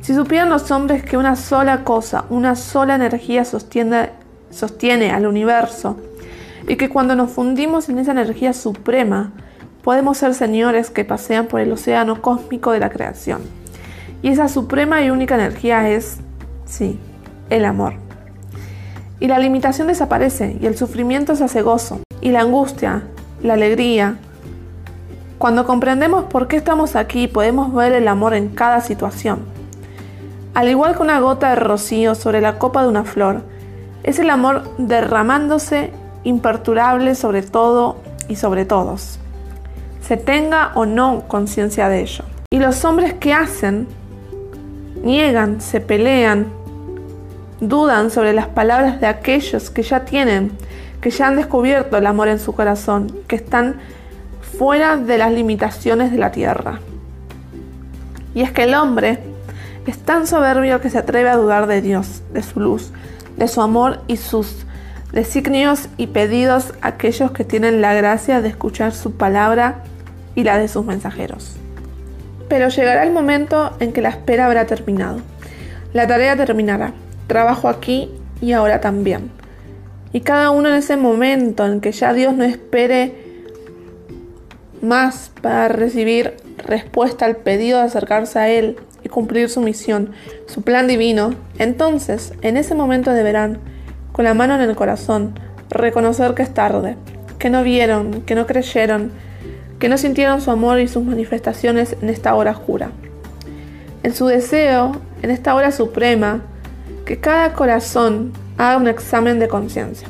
Si 0.00 0.14
supieran 0.14 0.50
los 0.50 0.70
hombres 0.70 1.02
que 1.02 1.16
una 1.16 1.36
sola 1.36 1.84
cosa, 1.84 2.24
una 2.30 2.56
sola 2.56 2.94
energía 2.94 3.44
sostiene, 3.44 4.10
sostiene 4.50 5.10
al 5.10 5.26
universo, 5.26 5.98
y 6.68 6.76
que 6.76 6.88
cuando 6.88 7.14
nos 7.14 7.30
fundimos 7.30 7.88
en 7.88 7.98
esa 7.98 8.12
energía 8.12 8.52
suprema, 8.52 9.32
podemos 9.82 10.18
ser 10.18 10.34
señores 10.34 10.90
que 10.90 11.04
pasean 11.04 11.46
por 11.46 11.60
el 11.60 11.72
océano 11.72 12.20
cósmico 12.20 12.72
de 12.72 12.80
la 12.80 12.90
creación. 12.90 13.40
Y 14.22 14.30
esa 14.30 14.48
suprema 14.48 15.02
y 15.02 15.10
única 15.10 15.36
energía 15.36 15.88
es, 15.88 16.18
sí, 16.64 16.98
el 17.50 17.64
amor. 17.64 17.94
Y 19.20 19.28
la 19.28 19.38
limitación 19.38 19.86
desaparece 19.86 20.56
y 20.60 20.66
el 20.66 20.76
sufrimiento 20.76 21.36
se 21.36 21.44
hace 21.44 21.62
gozo. 21.62 22.00
Y 22.20 22.30
la 22.30 22.40
angustia, 22.40 23.04
la 23.42 23.54
alegría. 23.54 24.16
Cuando 25.38 25.66
comprendemos 25.66 26.24
por 26.24 26.48
qué 26.48 26.56
estamos 26.56 26.96
aquí, 26.96 27.28
podemos 27.28 27.72
ver 27.72 27.92
el 27.92 28.08
amor 28.08 28.34
en 28.34 28.48
cada 28.48 28.80
situación. 28.80 29.40
Al 30.54 30.68
igual 30.68 30.96
que 30.96 31.02
una 31.02 31.20
gota 31.20 31.50
de 31.50 31.56
rocío 31.56 32.14
sobre 32.14 32.40
la 32.40 32.58
copa 32.58 32.82
de 32.82 32.88
una 32.88 33.04
flor, 33.04 33.42
es 34.02 34.18
el 34.18 34.30
amor 34.30 34.64
derramándose 34.78 35.92
imperturbable 36.26 37.14
sobre 37.14 37.42
todo 37.42 37.96
y 38.28 38.36
sobre 38.36 38.64
todos. 38.64 39.18
Se 40.02 40.16
tenga 40.16 40.72
o 40.74 40.84
no 40.84 41.22
conciencia 41.28 41.88
de 41.88 42.00
ello. 42.00 42.24
Y 42.50 42.58
los 42.58 42.84
hombres 42.84 43.14
que 43.14 43.32
hacen, 43.32 43.86
niegan, 45.02 45.60
se 45.60 45.80
pelean, 45.80 46.48
dudan 47.60 48.10
sobre 48.10 48.32
las 48.32 48.48
palabras 48.48 49.00
de 49.00 49.06
aquellos 49.06 49.70
que 49.70 49.82
ya 49.82 50.04
tienen, 50.04 50.50
que 51.00 51.10
ya 51.10 51.28
han 51.28 51.36
descubierto 51.36 51.96
el 51.96 52.06
amor 52.06 52.26
en 52.26 52.40
su 52.40 52.52
corazón, 52.52 53.16
que 53.28 53.36
están 53.36 53.76
fuera 54.58 54.96
de 54.96 55.18
las 55.18 55.32
limitaciones 55.32 56.10
de 56.10 56.18
la 56.18 56.32
tierra. 56.32 56.80
Y 58.34 58.42
es 58.42 58.50
que 58.50 58.64
el 58.64 58.74
hombre 58.74 59.20
es 59.86 59.98
tan 59.98 60.26
soberbio 60.26 60.80
que 60.80 60.90
se 60.90 60.98
atreve 60.98 61.28
a 61.28 61.36
dudar 61.36 61.68
de 61.68 61.80
Dios, 61.82 62.22
de 62.32 62.42
su 62.42 62.58
luz, 62.58 62.90
de 63.36 63.46
su 63.46 63.62
amor 63.62 64.00
y 64.08 64.16
sus 64.16 64.65
designios 65.16 65.88
y 65.96 66.08
pedidos 66.08 66.74
a 66.82 66.88
aquellos 66.88 67.30
que 67.30 67.44
tienen 67.44 67.80
la 67.80 67.94
gracia 67.94 68.42
de 68.42 68.48
escuchar 68.48 68.92
su 68.92 69.12
palabra 69.12 69.82
y 70.34 70.44
la 70.44 70.58
de 70.58 70.68
sus 70.68 70.84
mensajeros. 70.84 71.56
Pero 72.50 72.68
llegará 72.68 73.02
el 73.02 73.12
momento 73.12 73.74
en 73.80 73.94
que 73.94 74.02
la 74.02 74.10
espera 74.10 74.44
habrá 74.44 74.66
terminado. 74.66 75.20
La 75.94 76.06
tarea 76.06 76.36
terminará 76.36 76.92
trabajo 77.28 77.68
aquí 77.68 78.10
y 78.42 78.52
ahora 78.52 78.82
también. 78.82 79.30
Y 80.12 80.20
cada 80.20 80.50
uno 80.50 80.68
en 80.68 80.74
ese 80.74 80.98
momento 80.98 81.66
en 81.66 81.80
que 81.80 81.92
ya 81.92 82.12
Dios 82.12 82.34
no 82.34 82.44
espere 82.44 83.14
más 84.82 85.30
para 85.40 85.68
recibir 85.68 86.34
respuesta 86.58 87.24
al 87.24 87.36
pedido 87.36 87.78
de 87.78 87.84
acercarse 87.84 88.38
a 88.38 88.50
Él 88.50 88.76
y 89.02 89.08
cumplir 89.08 89.48
su 89.48 89.62
misión, 89.62 90.12
su 90.46 90.60
plan 90.60 90.86
divino, 90.86 91.34
entonces 91.58 92.34
en 92.42 92.58
ese 92.58 92.74
momento 92.74 93.12
deberán, 93.12 93.60
con 94.16 94.24
la 94.24 94.32
mano 94.32 94.54
en 94.54 94.62
el 94.62 94.74
corazón, 94.74 95.38
reconocer 95.68 96.32
que 96.32 96.42
es 96.42 96.54
tarde, 96.54 96.96
que 97.38 97.50
no 97.50 97.62
vieron, 97.62 98.22
que 98.22 98.34
no 98.34 98.46
creyeron, 98.46 99.12
que 99.78 99.90
no 99.90 99.98
sintieron 99.98 100.40
su 100.40 100.50
amor 100.50 100.80
y 100.80 100.88
sus 100.88 101.04
manifestaciones 101.04 101.98
en 102.00 102.08
esta 102.08 102.34
hora 102.34 102.52
oscura. 102.52 102.92
En 104.02 104.14
su 104.14 104.26
deseo, 104.26 104.92
en 105.20 105.30
esta 105.30 105.54
hora 105.54 105.70
suprema, 105.70 106.40
que 107.04 107.20
cada 107.20 107.52
corazón 107.52 108.32
haga 108.56 108.78
un 108.78 108.88
examen 108.88 109.38
de 109.38 109.48
conciencia, 109.48 110.08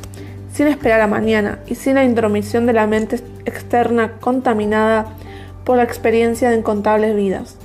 sin 0.52 0.68
esperar 0.68 1.00
a 1.00 1.08
mañana 1.08 1.58
y 1.66 1.74
sin 1.74 1.96
la 1.96 2.04
intromisión 2.04 2.64
de 2.66 2.74
la 2.74 2.86
mente 2.86 3.16
externa 3.44 4.12
contaminada 4.20 5.06
por 5.64 5.78
la 5.78 5.82
experiencia 5.82 6.50
de 6.50 6.58
incontables 6.58 7.16
vidas. 7.16 7.56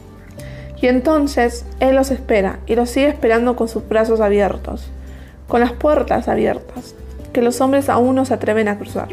Y 0.81 0.87
entonces 0.87 1.67
Él 1.79 1.95
los 1.95 2.09
espera 2.09 2.57
y 2.65 2.73
los 2.73 2.89
sigue 2.89 3.09
esperando 3.09 3.55
con 3.55 3.67
sus 3.67 3.87
brazos 3.87 4.21
abiertos, 4.21 4.89
con 5.51 5.59
las 5.59 5.73
puertas 5.73 6.29
abiertas, 6.29 6.95
que 7.33 7.41
los 7.41 7.59
hombres 7.59 7.89
aún 7.89 8.15
no 8.15 8.23
se 8.23 8.33
atreven 8.33 8.69
a 8.69 8.77
cruzar. 8.77 9.09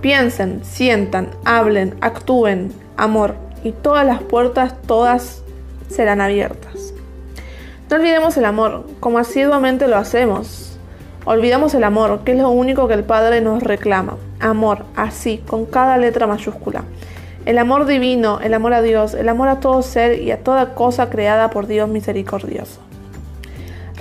Piensen, 0.00 0.64
sientan, 0.64 1.28
hablen, 1.44 1.96
actúen, 2.00 2.72
amor, 2.96 3.34
y 3.62 3.72
todas 3.72 4.06
las 4.06 4.22
puertas, 4.22 4.80
todas 4.86 5.42
serán 5.90 6.22
abiertas. 6.22 6.94
No 7.90 7.96
olvidemos 7.96 8.38
el 8.38 8.46
amor, 8.46 8.86
como 9.00 9.18
asiduamente 9.18 9.86
lo 9.86 9.98
hacemos. 9.98 10.78
Olvidamos 11.26 11.74
el 11.74 11.84
amor, 11.84 12.20
que 12.24 12.32
es 12.32 12.38
lo 12.38 12.48
único 12.48 12.88
que 12.88 12.94
el 12.94 13.04
Padre 13.04 13.42
nos 13.42 13.62
reclama. 13.62 14.16
Amor, 14.40 14.86
así, 14.96 15.42
con 15.46 15.66
cada 15.66 15.98
letra 15.98 16.26
mayúscula. 16.26 16.84
El 17.44 17.58
amor 17.58 17.84
divino, 17.84 18.40
el 18.40 18.54
amor 18.54 18.72
a 18.72 18.80
Dios, 18.80 19.12
el 19.12 19.28
amor 19.28 19.48
a 19.48 19.60
todo 19.60 19.82
ser 19.82 20.22
y 20.22 20.30
a 20.30 20.42
toda 20.42 20.74
cosa 20.74 21.10
creada 21.10 21.50
por 21.50 21.66
Dios 21.66 21.86
misericordioso. 21.90 22.80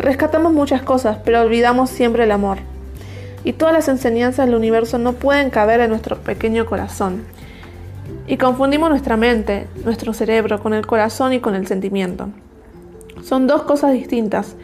Rescatamos 0.04 0.52
muchas 0.52 0.82
cosas, 0.82 1.20
pero 1.24 1.40
olvidamos 1.40 1.90
siempre 1.90 2.26
el 2.26 2.32
amor. 2.32 2.58
Y 3.46 3.54
todas 3.54 3.74
las 3.74 3.88
enseñanzas 3.88 4.46
del 4.46 4.56
universo 4.56 4.98
no 4.98 5.14
pueden 5.14 5.50
caber 5.50 5.80
en 5.80 5.92
nuestro 5.92 6.18
pequeño 6.18 6.66
corazón. 6.66 7.24
Y 8.28 8.36
confundimos 8.36 8.90
nuestra 8.90 9.16
mente, 9.16 9.68
nuestro 9.86 10.14
cerebro, 10.14 10.60
con 10.62 10.74
el 10.74 10.86
corazón 10.86 11.32
y 11.32 11.40
con 11.40 11.56
el 11.56 11.68
sentimiento. 11.68 12.28
Son 13.24 13.48
dos 13.48 13.64
cosas 13.64 13.94
distintas 13.94 14.58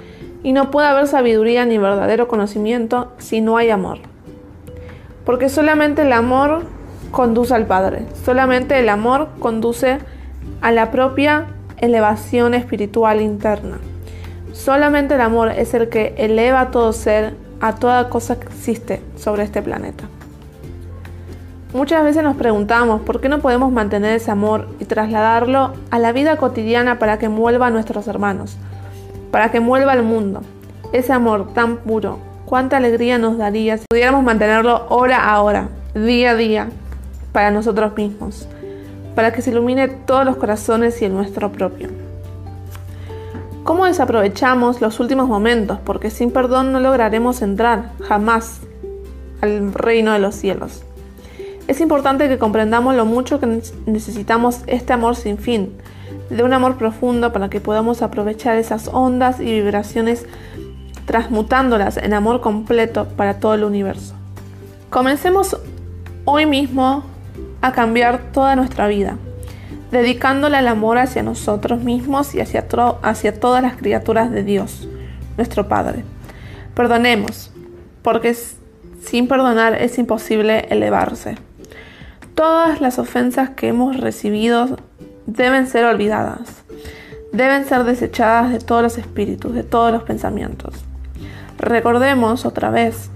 y 0.43 0.51
no 0.51 0.72
puede 0.72 0.89
haber 0.89 1.08
sabiduría 1.08 1.63
ni 1.65 1.77
verdadero 1.77 2.27
conocimiento 2.27 3.13
si 3.17 3.39
no 3.39 3.55
hay 3.55 3.69
amor. 3.69 4.00
Porque 5.24 5.48
solamente 5.48 6.01
el 6.01 6.12
amor 6.12 6.65
conduce 7.12 7.53
al 7.53 7.65
Padre, 7.65 8.08
solamente 8.25 8.77
el 8.77 8.89
amor 8.89 9.29
conduce 9.39 10.00
a 10.60 10.74
la 10.74 10.91
propia 10.91 11.46
elevación 11.77 12.53
espiritual 12.53 13.22
interna. 13.22 13.77
Solamente 14.60 15.16
el 15.16 15.22
amor 15.22 15.51
es 15.51 15.74
el 15.74 15.88
que 15.88 16.13
eleva 16.18 16.60
a 16.60 16.70
todo 16.70 16.92
ser, 16.92 17.34
a 17.62 17.75
toda 17.75 18.10
cosa 18.10 18.38
que 18.38 18.48
existe 18.48 19.01
sobre 19.16 19.44
este 19.44 19.62
planeta. 19.62 20.04
Muchas 21.74 22.04
veces 22.04 22.24
nos 22.24 22.36
preguntamos 22.36 23.01
por 23.04 23.22
qué 23.22 23.30
no 23.30 23.39
podemos 23.39 23.72
mantener 23.72 24.18
ese 24.18 24.32
amor 24.32 24.68
y 24.82 24.84
trasladarlo 24.84 25.75
a 25.92 25.98
la 25.98 26.12
vida 26.12 26.36
cotidiana 26.36 27.00
para 27.00 27.18
que 27.18 27.28
envuelva 27.28 27.68
a 27.68 27.70
nuestros 27.70 28.06
hermanos, 28.10 28.58
para 29.32 29.50
que 29.50 29.60
envuelva 29.60 29.94
al 29.94 30.04
mundo. 30.04 30.42
Ese 30.92 31.13
amor 31.13 31.54
tan 31.54 31.78
puro, 31.78 32.20
cuánta 32.46 32.75
alegría 32.75 33.18
nos 33.18 33.38
daría 33.38 33.78
si 33.78 33.86
pudiéramos 33.89 34.25
mantenerlo 34.25 34.88
hora 34.89 35.32
a 35.32 35.42
hora, 35.42 35.70
día 35.96 36.32
a 36.32 36.36
día, 36.36 36.68
para 37.32 37.50
nosotros 37.50 37.96
mismos, 37.96 38.46
para 39.16 39.32
que 39.32 39.42
se 39.42 39.51
ilumine 39.51 39.88
todos 39.88 40.25
los 40.25 40.36
corazones 40.36 41.01
y 41.01 41.06
el 41.06 41.13
nuestro 41.13 41.50
propio. 41.50 41.99
¿Cómo 43.63 43.86
desaprovechamos 43.86 44.82
los 44.82 45.00
últimos 45.00 45.28
momentos? 45.28 45.80
Porque 45.84 46.10
sin 46.10 46.32
perdón 46.32 46.72
no 46.72 46.80
lograremos 46.80 47.42
entrar 47.42 47.92
jamás 48.01 48.62
al 49.42 49.74
reino 49.74 50.13
de 50.13 50.20
los 50.20 50.36
cielos. 50.36 50.84
Es 51.68 51.82
importante 51.82 52.28
que 52.28 52.39
comprendamos 52.39 52.96
lo 52.96 53.06
mucho 53.06 53.39
que 53.39 53.62
necesitamos 53.86 54.62
este 54.66 54.94
amor 54.94 55.16
sin 55.16 55.38
fin, 55.38 55.74
de 56.30 56.44
un 56.44 56.54
amor 56.54 56.78
profundo 56.78 57.32
para 57.32 57.50
que 57.50 57.62
podamos 57.62 58.01
aprovechar 58.01 58.58
esas 58.58 58.88
ondas 58.88 59.39
y 59.39 59.46
vibraciones 59.46 60.25
transmutándolas 61.06 61.98
en 61.98 62.13
amor 62.13 62.42
completo 62.42 63.08
para 63.16 63.39
todo 63.39 63.54
el 63.54 63.63
universo. 63.63 64.16
Comencemos 64.89 65.58
hoy 66.25 66.46
mismo 66.46 67.04
a 67.62 67.72
cambiar 67.72 68.32
toda 68.32 68.56
nuestra 68.56 68.88
vida, 68.88 69.18
dedicándole 69.91 70.60
el 70.60 70.67
amor 70.67 70.98
hacia 70.98 71.24
nosotros 71.24 71.84
mismos 71.84 72.36
y 72.36 72.41
hacia, 72.41 72.65
hacia 73.01 73.39
todas 73.39 73.62
las 73.63 73.75
criaturas 73.75 74.31
de 74.31 74.43
Dios, 74.43 74.88
nuestro 75.38 75.67
Padre. 75.67 76.03
Perdonemos, 76.75 77.51
porque 78.01 78.36
sin 79.01 79.27
perdonar 79.27 79.81
es 79.81 79.98
imposible 79.98 80.67
elevarse. 80.69 81.36
Todas 82.36 82.81
las 82.81 83.00
ofensas 83.00 83.50
que 83.50 83.69
hemos 83.69 83.98
recibido 83.98 84.77
deben 85.25 85.67
ser 85.67 85.86
olvidadas, 85.86 86.63
deben 87.31 87.65
ser 87.65 87.84
desechadas 87.84 88.51
de 88.51 88.60
todos 88.60 88.81
los 88.81 88.98
espíritus, 88.98 89.53
de 89.53 89.63
todos 89.63 89.91
los 89.91 90.03
pensamientos. 90.03 90.74
Recordemos 91.58 92.46
otra 92.46 92.69
vez 92.69 93.10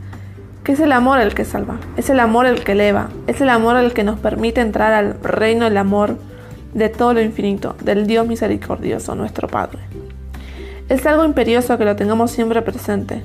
que 0.64 0.74
es 0.74 0.80
el 0.80 0.92
amor 0.92 1.20
el 1.20 1.34
que 1.34 1.46
salva, 1.46 1.78
es 1.98 2.10
el 2.10 2.20
amor 2.20 2.46
el 2.46 2.64
que 2.64 2.74
eleva, 2.74 3.10
es 3.28 3.42
el 3.42 3.50
amor 3.50 3.78
el 3.78 3.94
que 3.94 4.04
nos 4.04 4.20
permite 4.20 4.62
entrar 4.62 4.94
al 4.94 5.22
reino 5.22 5.66
del 5.66 5.78
amor 5.78 6.18
de 6.74 6.90
todo 6.90 7.14
lo 7.14 7.22
infinito, 7.22 7.76
del 7.82 8.08
Dios 8.08 8.28
misericordioso, 8.28 9.16
nuestro 9.16 9.48
Padre. 9.48 9.80
Es 10.90 11.06
algo 11.06 11.26
imperioso 11.26 11.78
que 11.78 11.86
lo 11.86 11.96
tengamos 11.96 12.32
siempre 12.32 12.62
presente. 12.62 13.24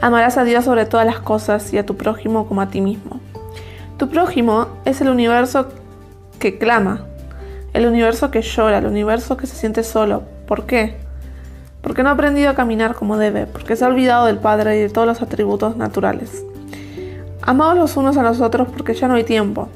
Amarás 0.00 0.36
a 0.36 0.44
Dios 0.44 0.64
sobre 0.64 0.86
todas 0.86 1.06
las 1.06 1.20
cosas 1.20 1.72
y 1.72 1.78
a 1.78 1.86
tu 1.86 1.96
prójimo 1.96 2.46
como 2.46 2.60
a 2.60 2.68
ti 2.68 2.80
mismo. 2.80 3.20
Tu 3.98 4.08
prójimo 4.08 4.68
es 4.84 5.00
el 5.00 5.08
universo 5.08 5.68
que 6.38 6.58
clama, 6.58 7.06
el 7.72 7.86
universo 7.86 8.30
que 8.30 8.42
llora, 8.42 8.78
el 8.78 8.86
universo 8.86 9.36
que 9.36 9.46
se 9.46 9.56
siente 9.56 9.82
solo. 9.82 10.22
¿Por 10.46 10.66
qué? 10.66 11.06
porque 11.86 12.02
no 12.02 12.08
ha 12.08 12.12
aprendido 12.14 12.50
a 12.50 12.56
caminar 12.56 12.96
como 12.96 13.16
debe, 13.16 13.46
porque 13.46 13.76
se 13.76 13.84
ha 13.84 13.88
olvidado 13.88 14.26
del 14.26 14.38
Padre 14.38 14.76
y 14.76 14.80
de 14.80 14.88
todos 14.88 15.06
los 15.06 15.22
atributos 15.22 15.76
naturales. 15.76 16.44
Amados 17.42 17.76
los 17.76 17.96
unos 17.96 18.16
a 18.16 18.24
los 18.24 18.40
otros 18.40 18.66
porque 18.76 18.92
ya 18.92 19.06
no 19.06 19.14
hay 19.14 19.22
tiempo, 19.22 19.68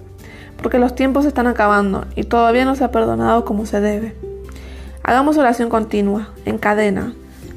porque 0.62 0.78
los 0.78 0.94
tiempos 0.94 1.24
están 1.24 1.46
acabando 1.46 2.06
y 2.14 2.24
todavía 2.24 2.64
no 2.64 2.74
se 2.74 2.84
ha 2.84 2.90
perdonado 2.90 3.44
como 3.44 3.66
se 3.66 3.80
debe. 3.80 4.14
Hagamos 5.02 5.38
oración 5.38 5.68
continua, 5.68 6.28
en 6.44 6.58
cadena. 6.58 7.14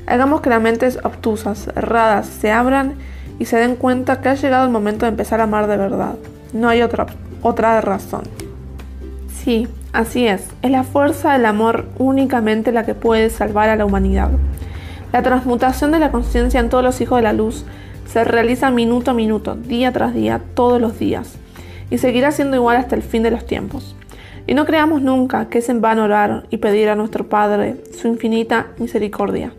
Hagamos 0.07 0.41
que 0.41 0.49
las 0.49 0.61
mentes 0.61 0.99
obtusas, 1.03 1.67
erradas, 1.75 2.27
se 2.27 2.51
abran 2.51 2.95
y 3.39 3.45
se 3.45 3.57
den 3.57 3.75
cuenta 3.75 4.21
que 4.21 4.29
ha 4.29 4.35
llegado 4.35 4.65
el 4.65 4.71
momento 4.71 5.05
de 5.05 5.11
empezar 5.11 5.39
a 5.39 5.43
amar 5.43 5.67
de 5.67 5.77
verdad. 5.77 6.15
No 6.53 6.69
hay 6.69 6.81
otra, 6.81 7.07
otra 7.41 7.79
razón. 7.81 8.23
Sí, 9.33 9.67
Así 9.93 10.25
es, 10.25 10.47
es 10.63 10.71
la 10.71 10.83
fuerza 10.83 11.33
del 11.33 11.45
amor 11.45 11.85
únicamente 11.99 12.71
la 12.71 12.83
que 12.83 12.95
puede 12.95 13.29
salvar 13.29 13.69
a 13.69 13.75
la 13.75 13.85
humanidad. 13.85 14.31
La 15.11 15.21
transmutación 15.21 15.91
de 15.91 15.99
la 15.99 16.11
conciencia 16.11 16.59
en 16.59 16.69
todos 16.69 16.83
los 16.83 16.99
hijos 16.99 17.19
de 17.19 17.21
la 17.21 17.31
luz 17.31 17.63
se 18.07 18.23
realiza 18.23 18.71
minuto 18.71 19.11
a 19.11 19.13
minuto, 19.13 19.53
día 19.53 19.93
tras 19.93 20.15
día, 20.15 20.41
todos 20.55 20.81
los 20.81 20.97
días, 20.97 21.35
y 21.89 21.97
seguirá 21.97 22.31
siendo 22.31 22.57
igual 22.57 22.77
hasta 22.77 22.95
el 22.95 23.01
fin 23.01 23.23
de 23.23 23.31
los 23.31 23.45
tiempos. 23.45 23.95
Y 24.45 24.53
no 24.53 24.65
creamos 24.65 25.01
nunca 25.01 25.47
que 25.49 25.59
es 25.59 25.69
en 25.69 25.81
vano 25.81 26.03
orar 26.03 26.45
y 26.49 26.57
pedir 26.57 26.89
a 26.89 26.95
nuestro 26.95 27.29
Padre 27.29 27.77
su 27.97 28.07
infinita 28.07 28.67
misericordia, 28.77 29.53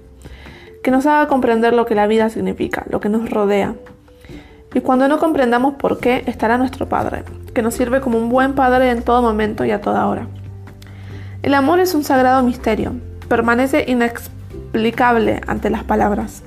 que 0.83 0.91
nos 0.91 1.07
haga 1.07 1.29
comprender 1.29 1.73
lo 1.73 1.87
que 1.87 1.95
la 1.95 2.07
vida 2.07 2.29
significa, 2.29 2.85
lo 2.91 3.01
que 3.01 3.09
nos 3.09 3.31
rodea. 3.31 3.75
Y 4.75 4.81
cuando 4.81 5.09
no 5.09 5.19
comprendamos 5.19 5.75
por 5.75 6.01
qué, 6.01 6.25
estará 6.27 6.59
nuestro 6.59 6.89
Padre, 6.89 7.23
que 7.55 7.63
nos 7.63 7.75
sirve 7.75 8.01
como 8.01 8.19
un 8.19 8.29
buen 8.29 8.55
padre 8.55 8.91
en 8.91 9.03
todo 9.03 9.23
momento 9.23 9.65
y 9.65 9.71
a 9.71 9.81
toda 9.81 10.07
hora. 10.07 10.27
El 11.43 11.55
amor 11.55 11.79
es 11.79 11.95
un 11.95 12.05
sagrado 12.05 12.43
misterio, 12.43 12.93
permanece 13.29 13.85
inexplicable 13.87 15.41
ante 15.47 15.71
las 15.71 15.85
palabras. 15.85 16.43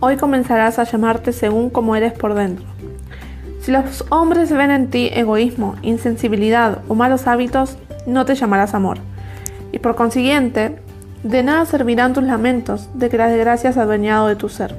Hoy 0.00 0.16
comenzarás 0.16 0.78
a 0.78 0.84
llamarte 0.84 1.32
según 1.32 1.70
como 1.70 1.96
eres 1.96 2.12
por 2.12 2.34
dentro. 2.34 2.66
Si 3.62 3.70
los 3.70 4.04
hombres 4.08 4.50
ven 4.50 4.72
en 4.72 4.90
ti 4.90 5.08
egoísmo, 5.14 5.76
insensibilidad 5.82 6.78
o 6.88 6.96
malos 6.96 7.28
hábitos, 7.28 7.78
no 8.06 8.24
te 8.24 8.34
llamarás 8.34 8.74
amor. 8.74 8.98
Y 9.70 9.78
por 9.78 9.94
consiguiente, 9.94 10.80
de 11.22 11.44
nada 11.44 11.64
servirán 11.64 12.12
tus 12.12 12.24
lamentos 12.24 12.90
de 12.94 13.08
que 13.08 13.18
la 13.18 13.28
desgracia 13.28 13.70
ha 13.70 13.82
adueñado 13.82 14.26
de 14.26 14.34
tu 14.34 14.48
ser. 14.48 14.74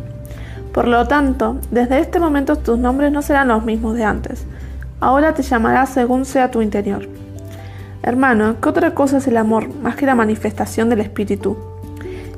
Por 0.74 0.90
lo 0.90 1.08
tanto, 1.08 1.62
desde 1.72 2.00
este 2.00 2.20
momento 2.20 2.58
tus 2.58 2.78
nombres 2.78 3.14
no 3.14 3.22
serán 3.22 3.48
los 3.48 3.64
mismos 3.64 3.96
de 3.96 4.04
antes. 4.04 4.44
Ahora 5.00 5.34
te 5.34 5.44
llamarás 5.44 5.92
según 5.92 6.26
sea 6.26 6.52
tu 6.52 6.62
interior. 6.62 7.08
Hermano, 8.02 8.58
¿qué 8.62 8.68
otra 8.68 8.94
cosa 8.94 9.20
es 9.20 9.28
el 9.28 9.38
amor 9.38 9.74
más 9.82 9.96
que 9.96 10.06
la 10.06 10.16
manifestación 10.16 10.90
del 10.90 11.00
espíritu? 11.00 11.58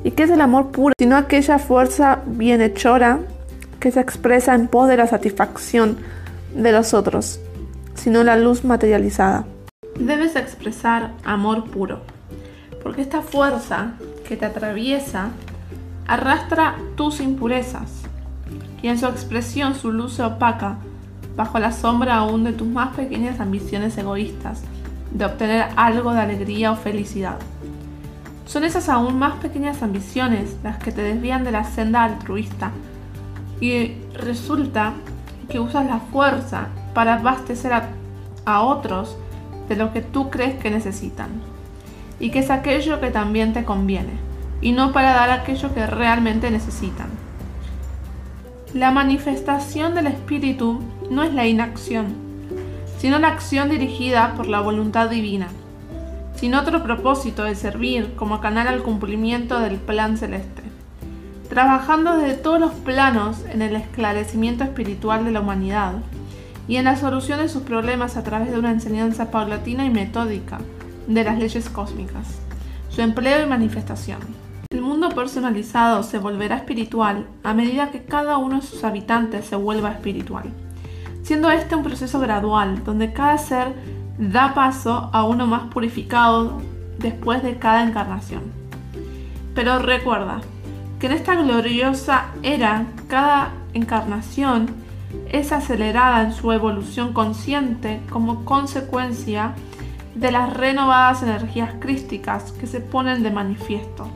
¿Y 0.04 0.12
qué 0.12 0.22
es 0.22 0.30
el 0.30 0.40
amor 0.40 0.70
puro, 0.70 0.94
sino 0.96 1.16
aquella 1.16 1.58
fuerza 1.58 2.20
bienhechora 2.24 3.18
que 3.80 3.90
se 3.90 3.98
expresa 3.98 4.54
en 4.54 4.68
pos 4.68 4.86
de 4.86 4.96
la 4.96 5.08
satisfacción 5.08 5.96
de 6.56 6.72
los 6.72 6.94
otros, 6.94 7.38
sino 7.94 8.24
la 8.24 8.36
luz 8.36 8.64
materializada? 8.64 9.44
Debes 9.98 10.36
expresar 10.36 11.12
amor 11.24 11.64
puro, 11.64 12.00
porque 12.82 13.02
esta 13.02 13.22
fuerza 13.22 13.92
que 14.26 14.36
te 14.36 14.46
atraviesa 14.46 15.30
arrastra 16.06 16.76
tus 16.96 17.20
impurezas, 17.20 18.02
y 18.82 18.88
en 18.88 18.98
su 18.98 19.06
expresión 19.06 19.74
su 19.74 19.92
luz 19.92 20.14
se 20.14 20.22
opaca 20.22 20.78
bajo 21.36 21.58
la 21.58 21.72
sombra 21.72 22.16
aún 22.16 22.44
de 22.44 22.52
tus 22.52 22.66
más 22.66 22.94
pequeñas 22.96 23.40
ambiciones 23.40 23.96
egoístas 23.98 24.62
de 25.10 25.24
obtener 25.24 25.66
algo 25.76 26.12
de 26.12 26.20
alegría 26.20 26.72
o 26.72 26.76
felicidad. 26.76 27.36
Son 28.46 28.64
esas 28.64 28.88
aún 28.88 29.18
más 29.18 29.34
pequeñas 29.36 29.82
ambiciones 29.82 30.56
las 30.62 30.78
que 30.78 30.92
te 30.92 31.02
desvían 31.02 31.44
de 31.44 31.50
la 31.50 31.64
senda 31.64 32.04
altruista 32.04 32.70
y 33.60 33.92
resulta 34.14 34.92
que 35.48 35.60
usas 35.60 35.86
la 35.86 36.00
fuerza 36.00 36.68
para 36.94 37.14
abastecer 37.14 37.72
a, 37.72 38.60
otros 38.60 39.16
de 39.68 39.76
lo 39.76 39.92
que 39.92 40.02
tú 40.02 40.30
crees 40.30 40.54
que 40.60 40.70
necesitan. 40.70 41.30
Y 42.18 42.30
que 42.30 42.38
es 42.38 42.50
aquello 42.50 43.00
que 43.00 43.10
también 43.10 43.52
te 43.52 43.64
conviene 43.64 44.12
y 44.60 44.72
no 44.72 44.92
para 44.92 45.12
dar 45.12 45.30
aquello 45.30 45.74
que 45.74 45.86
realmente 45.86 46.50
necesitan. 46.50 47.08
La 48.72 48.90
manifestación 48.90 49.94
del 49.94 50.06
espíritu 50.06 50.80
no 51.10 51.22
es 51.22 51.34
la 51.34 51.46
inacción, 51.46 52.14
sino 52.98 53.18
la 53.18 53.28
acción 53.28 53.68
dirigida 53.68 54.34
por 54.34 54.46
la 54.46 54.60
voluntad 54.60 55.10
divina, 55.10 55.48
sin 56.36 56.54
otro 56.54 56.82
propósito 56.82 57.44
de 57.44 57.54
servir 57.54 58.14
como 58.16 58.40
canal 58.40 58.68
al 58.68 58.82
cumplimiento 58.82 59.60
del 59.60 59.76
plan 59.76 60.16
celeste, 60.16 60.62
trabajando 61.48 62.16
desde 62.16 62.36
todos 62.36 62.60
los 62.60 62.72
planos 62.72 63.44
en 63.50 63.62
el 63.62 63.76
esclarecimiento 63.76 64.64
espiritual 64.64 65.24
de 65.24 65.32
la 65.32 65.40
humanidad 65.40 65.94
y 66.68 66.76
en 66.76 66.84
la 66.84 66.96
solución 66.96 67.38
de 67.38 67.48
sus 67.48 67.62
problemas 67.62 68.16
a 68.16 68.24
través 68.24 68.50
de 68.50 68.58
una 68.58 68.70
enseñanza 68.70 69.30
paulatina 69.30 69.84
y 69.84 69.90
metódica 69.90 70.58
de 71.06 71.24
las 71.24 71.38
leyes 71.38 71.68
cósmicas, 71.70 72.40
su 72.88 73.02
empleo 73.02 73.44
y 73.44 73.48
manifestación. 73.48 74.20
El 74.70 74.80
mundo 74.80 75.10
personalizado 75.10 76.02
se 76.02 76.18
volverá 76.18 76.56
espiritual 76.56 77.26
a 77.44 77.54
medida 77.54 77.90
que 77.90 78.04
cada 78.04 78.38
uno 78.38 78.56
de 78.56 78.66
sus 78.66 78.82
habitantes 78.82 79.46
se 79.46 79.54
vuelva 79.54 79.92
espiritual, 79.92 80.50
siendo 81.22 81.50
este 81.50 81.76
un 81.76 81.84
proceso 81.84 82.18
gradual 82.18 82.82
donde 82.84 83.12
cada 83.12 83.38
ser 83.38 83.72
da 84.18 84.54
paso 84.54 85.10
a 85.12 85.24
uno 85.24 85.46
más 85.46 85.72
purificado 85.72 86.60
después 86.98 87.42
de 87.42 87.58
cada 87.58 87.84
encarnación. 87.84 88.42
Pero 89.54 89.78
recuerda 89.78 90.40
que 91.06 91.12
en 91.12 91.18
esta 91.18 91.36
gloriosa 91.36 92.26
era 92.42 92.84
cada 93.06 93.52
encarnación 93.74 94.66
es 95.30 95.52
acelerada 95.52 96.22
en 96.24 96.32
su 96.32 96.50
evolución 96.50 97.12
consciente 97.12 98.00
como 98.10 98.44
consecuencia 98.44 99.54
de 100.16 100.32
las 100.32 100.52
renovadas 100.52 101.22
energías 101.22 101.74
crísticas 101.78 102.50
que 102.50 102.66
se 102.66 102.80
ponen 102.80 103.22
de 103.22 103.30
manifiesto, 103.30 104.08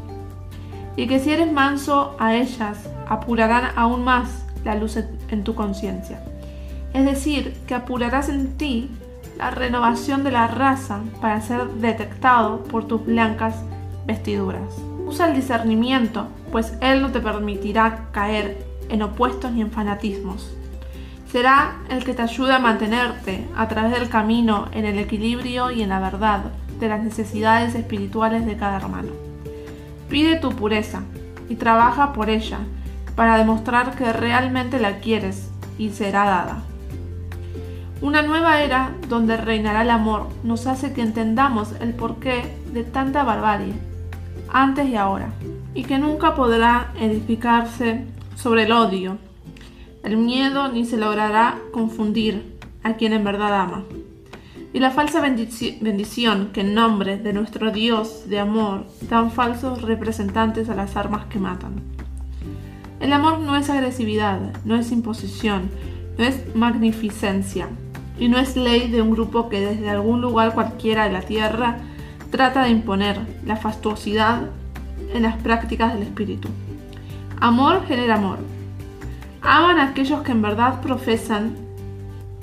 y 0.97 1.07
que 1.07 1.21
si 1.21 1.31
eres 1.31 1.53
manso 1.53 2.17
a 2.19 2.35
ellas, 2.35 2.79
apurarán 3.09 3.71
aún 3.77 4.03
más 4.03 4.45
la 4.65 4.75
luz 4.75 4.97
en 4.97 5.45
tu 5.45 5.55
conciencia. 5.55 6.25
Es 6.93 7.05
decir, 7.05 7.55
que 7.69 7.77
apurarás 7.77 8.29
en 8.29 8.57
ti 8.57 8.91
la 9.39 9.53
renovación 9.53 10.25
de 10.25 10.33
la 10.33 10.49
raza 10.49 11.03
para 11.21 11.41
ser 11.41 11.69
detectado 11.75 12.65
por 12.65 12.87
tus 12.87 13.07
blancas 13.07 13.55
vestiduras. 14.07 14.75
Usa 15.07 15.29
el 15.29 15.37
discernimiento, 15.37 16.27
pues 16.51 16.75
él 16.81 17.03
no 17.03 17.11
te 17.11 17.21
permitirá 17.21 18.09
caer 18.13 18.65
en 18.89 19.03
opuestos 19.03 19.53
ni 19.53 19.61
en 19.61 19.71
fanatismos. 19.71 20.55
Será 21.31 21.77
el 21.89 22.05
que 22.05 22.13
te 22.13 22.23
ayude 22.23 22.53
a 22.53 22.59
mantenerte 22.59 23.47
a 23.57 23.69
través 23.69 23.93
del 23.93 24.09
camino 24.09 24.67
en 24.73 24.85
el 24.85 24.99
equilibrio 24.99 25.71
y 25.71 25.83
en 25.83 25.91
la 25.91 26.01
verdad 26.01 26.45
de 26.81 26.89
las 26.89 27.03
necesidades 27.03 27.75
espirituales 27.75 28.47
de 28.47 28.57
cada 28.57 28.79
hermano. 28.79 29.13
Pide 30.09 30.37
tu 30.37 30.51
pureza 30.51 31.03
y 31.49 31.55
trabaja 31.55 32.13
por 32.13 32.31
ella 32.31 32.59
para 33.15 33.39
demostrar 33.39 33.95
que 33.95 34.13
realmente 34.13 34.81
la 34.81 34.99
quieres 34.99 35.51
y 35.79 35.91
será 35.91 36.25
dada. 36.25 36.63
Una 38.03 38.23
nueva 38.23 38.63
era 38.63 38.93
donde 39.09 39.37
reinará 39.37 39.83
el 39.83 39.91
amor 39.91 40.29
nos 40.43 40.67
hace 40.67 40.93
que 40.95 41.03
entendamos 41.03 41.75
el 41.81 41.93
porqué 41.93 42.57
de 42.73 42.83
tanta 42.83 43.25
barbarie, 43.25 43.75
antes 44.53 44.89
y 44.89 44.97
ahora, 44.97 45.33
y 45.75 45.85
que 45.85 45.99
nunca 45.99 46.35
podrá 46.35 46.93
edificarse 46.99 48.05
sobre 48.37 48.65
el 48.65 48.73
odio, 48.73 49.19
el 50.03 50.17
miedo 50.17 50.69
ni 50.69 50.85
se 50.85 50.97
logrará 50.97 51.59
confundir 51.73 52.59
a 52.83 52.95
quien 52.95 53.13
en 53.13 53.25
verdad 53.25 53.61
ama. 53.61 53.85
Y 54.73 54.79
la 54.79 54.91
falsa 54.91 55.21
bendición 55.21 56.51
que 56.53 56.61
en 56.61 56.75
nombre 56.75 57.19
de 57.19 57.33
nuestro 57.33 57.73
Dios 57.73 58.29
de 58.29 58.39
amor 58.39 58.87
dan 59.09 59.33
falsos 59.33 59.83
representantes 59.83 60.69
a 60.69 60.75
las 60.75 60.97
armas 60.97 61.27
que 61.27 61.41
matan. 61.41 61.83
El 63.01 63.13
amor 63.13 63.41
no 63.41 63.57
es 63.57 63.69
agresividad, 63.69 64.55
no 64.65 64.77
es 64.77 64.93
imposición, 64.93 65.71
no 66.17 66.25
es 66.25 66.55
magnificencia, 66.55 67.69
y 68.19 68.29
no 68.29 68.39
es 68.39 68.57
ley 68.57 68.91
de 68.91 69.03
un 69.03 69.11
grupo 69.11 69.49
que 69.49 69.61
desde 69.61 69.89
algún 69.89 70.21
lugar 70.21 70.55
cualquiera 70.55 71.05
de 71.05 71.13
la 71.13 71.23
tierra 71.23 71.79
trata 72.31 72.65
de 72.65 72.71
imponer 72.71 73.19
la 73.45 73.57
fastuosidad 73.57 74.51
en 75.15 75.23
las 75.23 75.37
prácticas 75.37 75.95
del 75.95 76.03
espíritu. 76.03 76.49
Amor 77.41 77.87
genera 77.87 78.17
amor. 78.17 78.39
Aman 79.43 79.79
aquellos 79.79 80.23
que 80.23 80.33
en 80.33 80.43
verdad 80.43 80.81
profesan 80.81 81.57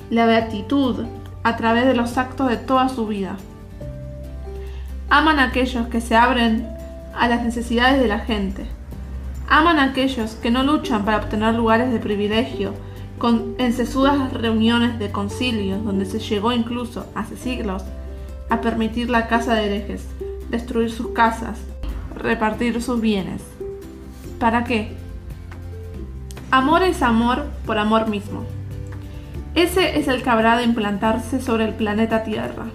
la 0.10 0.26
beatitud 0.26 1.06
a 1.44 1.56
través 1.56 1.86
de 1.86 1.94
los 1.94 2.18
actos 2.18 2.50
de 2.50 2.58
toda 2.58 2.90
su 2.90 3.08
vida. 3.08 3.38
Aman 5.10 5.40
aquellos 5.40 5.88
que 5.88 6.02
se 6.02 6.16
abren 6.16 6.68
a 7.16 7.28
las 7.28 7.44
necesidades 7.44 8.02
de 8.02 8.08
la 8.08 8.20
gente. 8.20 8.66
Aman 9.48 9.80
aquellos 9.80 10.36
que 10.36 10.52
no 10.52 10.64
luchan 10.64 11.06
para 11.06 11.18
obtener 11.18 11.54
lugares 11.54 11.92
de 11.92 12.00
privilegio 12.00 12.74
con 13.18 13.56
encesudas 13.58 14.34
reuniones 14.34 15.00
de 15.00 15.12
concilios 15.12 15.84
donde 15.84 16.06
se 16.06 16.20
llegó 16.20 16.52
incluso 16.52 17.06
hace 17.16 17.36
siglos 17.38 17.84
a 18.50 18.62
permitir 18.62 19.10
la 19.10 19.28
casa 19.28 19.56
de 19.56 19.66
herejes, 19.66 20.06
destruir 20.50 20.92
sus 20.92 21.10
casas, 21.10 21.60
repartir 22.18 22.82
sus 22.82 23.02
bienes. 23.02 23.42
¿Para 24.40 24.64
qué? 24.64 24.96
Amor 26.52 26.84
es 26.84 27.02
amor 27.02 27.46
por 27.66 27.78
amor 27.78 28.08
mismo. 28.08 28.46
Ese 29.56 30.00
es 30.00 30.08
el 30.08 30.22
que 30.22 30.30
habrá 30.30 30.58
de 30.58 30.64
implantarse 30.64 31.42
sobre 31.42 31.66
el 31.66 31.74
planeta 31.74 32.24
Tierra. 32.24 32.66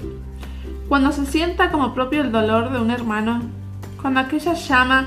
Cuando 0.88 1.12
se 1.12 1.26
sienta 1.26 1.70
como 1.70 1.94
propio 1.94 2.22
el 2.22 2.33
dolor 2.33 2.72
de 2.72 2.81
un 2.81 2.90
hermano, 2.90 3.40
cuando 4.00 4.20
aquella 4.20 4.55
llama 4.55 5.07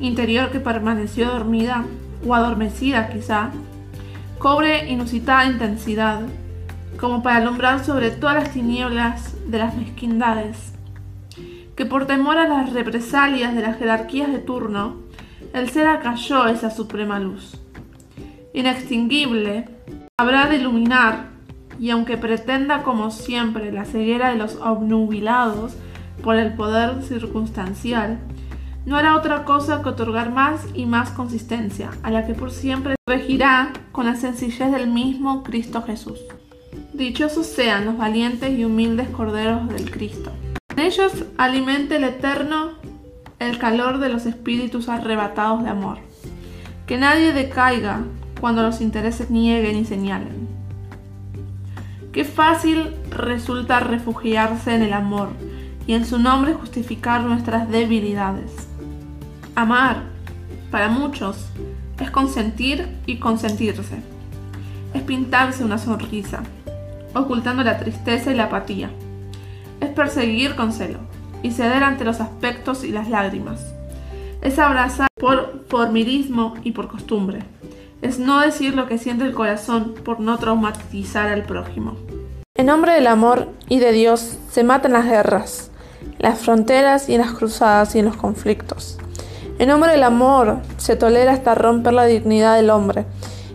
interior 0.00 0.50
que 0.50 0.60
permaneció 0.60 1.30
dormida 1.30 1.84
o 2.26 2.34
adormecida 2.34 3.08
quizá, 3.08 3.50
cobre 4.38 4.88
inusitada 4.88 5.46
intensidad, 5.46 6.20
como 6.98 7.22
para 7.22 7.36
alumbrar 7.36 7.84
sobre 7.84 8.10
todas 8.10 8.36
las 8.36 8.52
tinieblas 8.52 9.34
de 9.48 9.58
las 9.58 9.74
mezquindades, 9.74 10.72
que 11.78 11.86
por 11.86 12.08
temor 12.08 12.38
a 12.38 12.48
las 12.48 12.72
represalias 12.72 13.54
de 13.54 13.62
las 13.62 13.78
jerarquías 13.78 14.32
de 14.32 14.40
turno, 14.40 14.96
el 15.52 15.70
ser 15.70 15.86
acalló 15.86 16.48
esa 16.48 16.70
suprema 16.70 17.20
luz. 17.20 17.56
Inextinguible, 18.52 19.68
habrá 20.16 20.48
de 20.48 20.56
iluminar, 20.56 21.28
y 21.78 21.90
aunque 21.90 22.16
pretenda 22.16 22.82
como 22.82 23.12
siempre 23.12 23.70
la 23.70 23.84
ceguera 23.84 24.30
de 24.30 24.38
los 24.38 24.56
obnubilados 24.56 25.76
por 26.20 26.34
el 26.34 26.54
poder 26.54 27.00
circunstancial, 27.04 28.18
no 28.84 28.96
hará 28.96 29.14
otra 29.14 29.44
cosa 29.44 29.80
que 29.80 29.90
otorgar 29.90 30.32
más 30.32 30.66
y 30.74 30.84
más 30.84 31.10
consistencia, 31.10 31.90
a 32.02 32.10
la 32.10 32.26
que 32.26 32.34
por 32.34 32.50
siempre 32.50 32.96
regirá 33.06 33.72
con 33.92 34.06
la 34.06 34.16
sencillez 34.16 34.72
del 34.72 34.88
mismo 34.88 35.44
Cristo 35.44 35.84
Jesús. 35.84 36.18
Dichosos 36.92 37.46
sean 37.46 37.84
los 37.84 37.96
valientes 37.96 38.58
y 38.58 38.64
humildes 38.64 39.08
corderos 39.10 39.68
del 39.68 39.92
Cristo. 39.92 40.32
En 40.78 40.84
ellos 40.84 41.24
alimente 41.38 41.96
el 41.96 42.04
Eterno 42.04 42.74
el 43.40 43.58
calor 43.58 43.98
de 43.98 44.10
los 44.10 44.26
espíritus 44.26 44.88
arrebatados 44.88 45.64
de 45.64 45.70
amor. 45.70 45.98
Que 46.86 46.98
nadie 46.98 47.32
decaiga 47.32 48.02
cuando 48.40 48.62
los 48.62 48.80
intereses 48.80 49.28
nieguen 49.28 49.76
y 49.76 49.84
señalen. 49.84 50.46
Qué 52.12 52.24
fácil 52.24 52.94
resulta 53.10 53.80
refugiarse 53.80 54.72
en 54.72 54.82
el 54.82 54.92
amor 54.92 55.30
y 55.88 55.94
en 55.94 56.06
su 56.06 56.20
nombre 56.20 56.54
justificar 56.54 57.24
nuestras 57.24 57.68
debilidades. 57.68 58.52
Amar, 59.56 60.04
para 60.70 60.88
muchos, 60.88 61.48
es 61.98 62.12
consentir 62.12 62.86
y 63.04 63.16
consentirse. 63.16 64.00
Es 64.94 65.02
pintarse 65.02 65.64
una 65.64 65.78
sonrisa, 65.78 66.44
ocultando 67.16 67.64
la 67.64 67.80
tristeza 67.80 68.30
y 68.30 68.36
la 68.36 68.44
apatía. 68.44 68.90
Es 69.80 69.90
perseguir 69.90 70.56
con 70.56 70.72
celo 70.72 70.98
y 71.42 71.52
ceder 71.52 71.82
ante 71.84 72.04
los 72.04 72.20
aspectos 72.20 72.84
y 72.84 72.90
las 72.90 73.08
lágrimas. 73.08 73.60
Es 74.42 74.58
abrazar 74.58 75.08
por 75.14 75.64
formilismo 75.68 76.54
y 76.64 76.72
por 76.72 76.88
costumbre. 76.88 77.40
Es 78.02 78.18
no 78.18 78.40
decir 78.40 78.74
lo 78.74 78.86
que 78.86 78.98
siente 78.98 79.24
el 79.24 79.34
corazón 79.34 79.94
por 80.04 80.20
no 80.20 80.38
traumatizar 80.38 81.28
al 81.28 81.42
prójimo. 81.42 81.96
En 82.54 82.66
nombre 82.66 82.92
del 82.92 83.06
amor 83.06 83.48
y 83.68 83.78
de 83.78 83.92
Dios 83.92 84.38
se 84.50 84.64
matan 84.64 84.92
las 84.92 85.06
guerras, 85.06 85.70
las 86.18 86.40
fronteras 86.40 87.08
y 87.08 87.16
las 87.16 87.32
cruzadas 87.32 87.94
y 87.94 88.00
en 88.00 88.06
los 88.06 88.16
conflictos. 88.16 88.98
En 89.58 89.68
nombre 89.68 89.92
del 89.92 90.04
amor 90.04 90.58
se 90.76 90.96
tolera 90.96 91.32
hasta 91.32 91.54
romper 91.54 91.92
la 91.92 92.04
dignidad 92.04 92.56
del 92.56 92.70
hombre, 92.70 93.06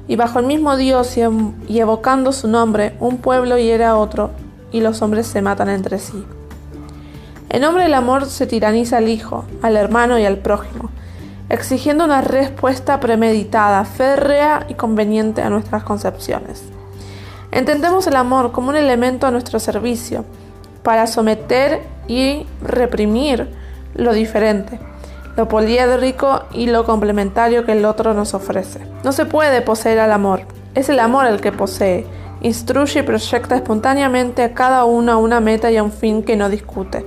y 0.07 0.17
bajo 0.17 0.39
el 0.39 0.45
mismo 0.45 0.75
Dios 0.75 1.17
y, 1.17 1.79
evocando 1.79 2.33
su 2.33 2.47
nombre, 2.47 2.95
un 2.99 3.17
pueblo 3.17 3.57
hiere 3.57 3.85
a 3.85 3.95
otro, 3.95 4.31
y 4.73 4.81
los 4.81 5.01
hombres 5.01 5.25
se 5.25 5.41
matan 5.41 5.69
entre 5.69 5.99
sí. 5.99 6.25
En 7.49 7.61
nombre 7.61 7.83
del 7.83 7.93
amor 7.93 8.25
se 8.25 8.45
tiraniza 8.45 8.97
al 8.97 9.07
hijo, 9.07 9.45
al 9.61 9.77
hermano 9.77 10.19
y 10.19 10.25
al 10.25 10.39
prójimo, 10.39 10.89
exigiendo 11.47 12.03
una 12.03 12.19
respuesta 12.19 12.99
premeditada, 12.99 13.85
férrea 13.85 14.65
y 14.67 14.73
conveniente 14.73 15.41
a 15.41 15.49
nuestras 15.49 15.83
concepciones. 15.83 16.63
Entendemos 17.51 18.05
el 18.07 18.17
amor 18.17 18.51
como 18.51 18.67
un 18.69 18.75
elemento 18.75 19.27
a 19.27 19.31
nuestro 19.31 19.59
servicio, 19.61 20.25
para 20.83 21.07
someter 21.07 21.81
y 22.09 22.45
reprimir 22.61 23.47
lo 23.95 24.11
diferente 24.11 24.79
lo 25.35 25.47
poliédrico 25.47 26.43
y 26.51 26.67
lo 26.67 26.85
complementario 26.85 27.65
que 27.65 27.71
el 27.71 27.85
otro 27.85 28.13
nos 28.13 28.33
ofrece. 28.33 28.79
No 29.03 29.11
se 29.11 29.25
puede 29.25 29.61
poseer 29.61 29.99
al 29.99 30.11
amor, 30.11 30.41
es 30.75 30.89
el 30.89 30.99
amor 30.99 31.25
el 31.25 31.41
que 31.41 31.51
posee, 31.51 32.05
instruye 32.43 32.99
y 32.99 33.03
proyecta 33.03 33.55
espontáneamente 33.55 34.43
a 34.43 34.53
cada 34.53 34.85
uno 34.85 35.19
una 35.19 35.39
meta 35.39 35.71
y 35.71 35.77
a 35.77 35.83
un 35.83 35.91
fin 35.91 36.23
que 36.23 36.35
no 36.35 36.49
discute, 36.49 37.05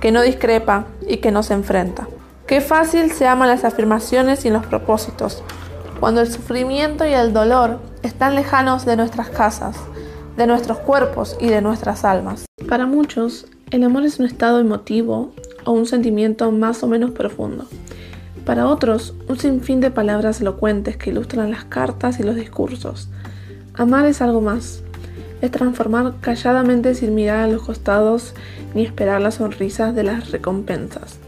que 0.00 0.12
no 0.12 0.20
discrepa 0.20 0.86
y 1.08 1.18
que 1.18 1.30
no 1.30 1.42
se 1.42 1.54
enfrenta. 1.54 2.08
Qué 2.46 2.60
fácil 2.60 3.10
se 3.12 3.26
aman 3.26 3.48
las 3.48 3.64
afirmaciones 3.64 4.44
y 4.44 4.50
los 4.50 4.66
propósitos, 4.66 5.42
cuando 6.00 6.20
el 6.20 6.30
sufrimiento 6.30 7.06
y 7.06 7.14
el 7.14 7.32
dolor 7.32 7.78
están 8.02 8.34
lejanos 8.34 8.84
de 8.84 8.96
nuestras 8.96 9.30
casas, 9.30 9.76
de 10.36 10.46
nuestros 10.46 10.78
cuerpos 10.78 11.36
y 11.40 11.46
de 11.46 11.62
nuestras 11.62 12.04
almas. 12.04 12.44
Para 12.68 12.84
muchos, 12.84 13.46
el 13.70 13.84
amor 13.84 14.04
es 14.04 14.18
un 14.18 14.26
estado 14.26 14.58
emotivo 14.58 15.32
o 15.64 15.70
un 15.70 15.86
sentimiento 15.86 16.50
más 16.50 16.82
o 16.82 16.88
menos 16.88 17.12
profundo. 17.12 17.66
Para 18.44 18.66
otros, 18.66 19.14
un 19.28 19.38
sinfín 19.38 19.80
de 19.80 19.92
palabras 19.92 20.40
elocuentes 20.40 20.96
que 20.96 21.10
ilustran 21.10 21.52
las 21.52 21.64
cartas 21.64 22.18
y 22.18 22.24
los 22.24 22.34
discursos. 22.34 23.08
Amar 23.82 24.06
es 24.06 24.22
algo 24.22 24.40
más. 24.40 24.80
Es 25.40 25.50
transformar 25.50 26.14
calladamente 26.20 26.94
sin 26.94 27.16
mirar 27.16 27.38
a 27.40 27.48
los 27.48 27.64
costados 27.64 28.32
ni 28.74 28.84
esperar 28.84 29.20
las 29.20 29.34
sonrisas 29.34 29.92
de 29.92 30.04
las 30.04 30.30
recompensas. 30.30 31.18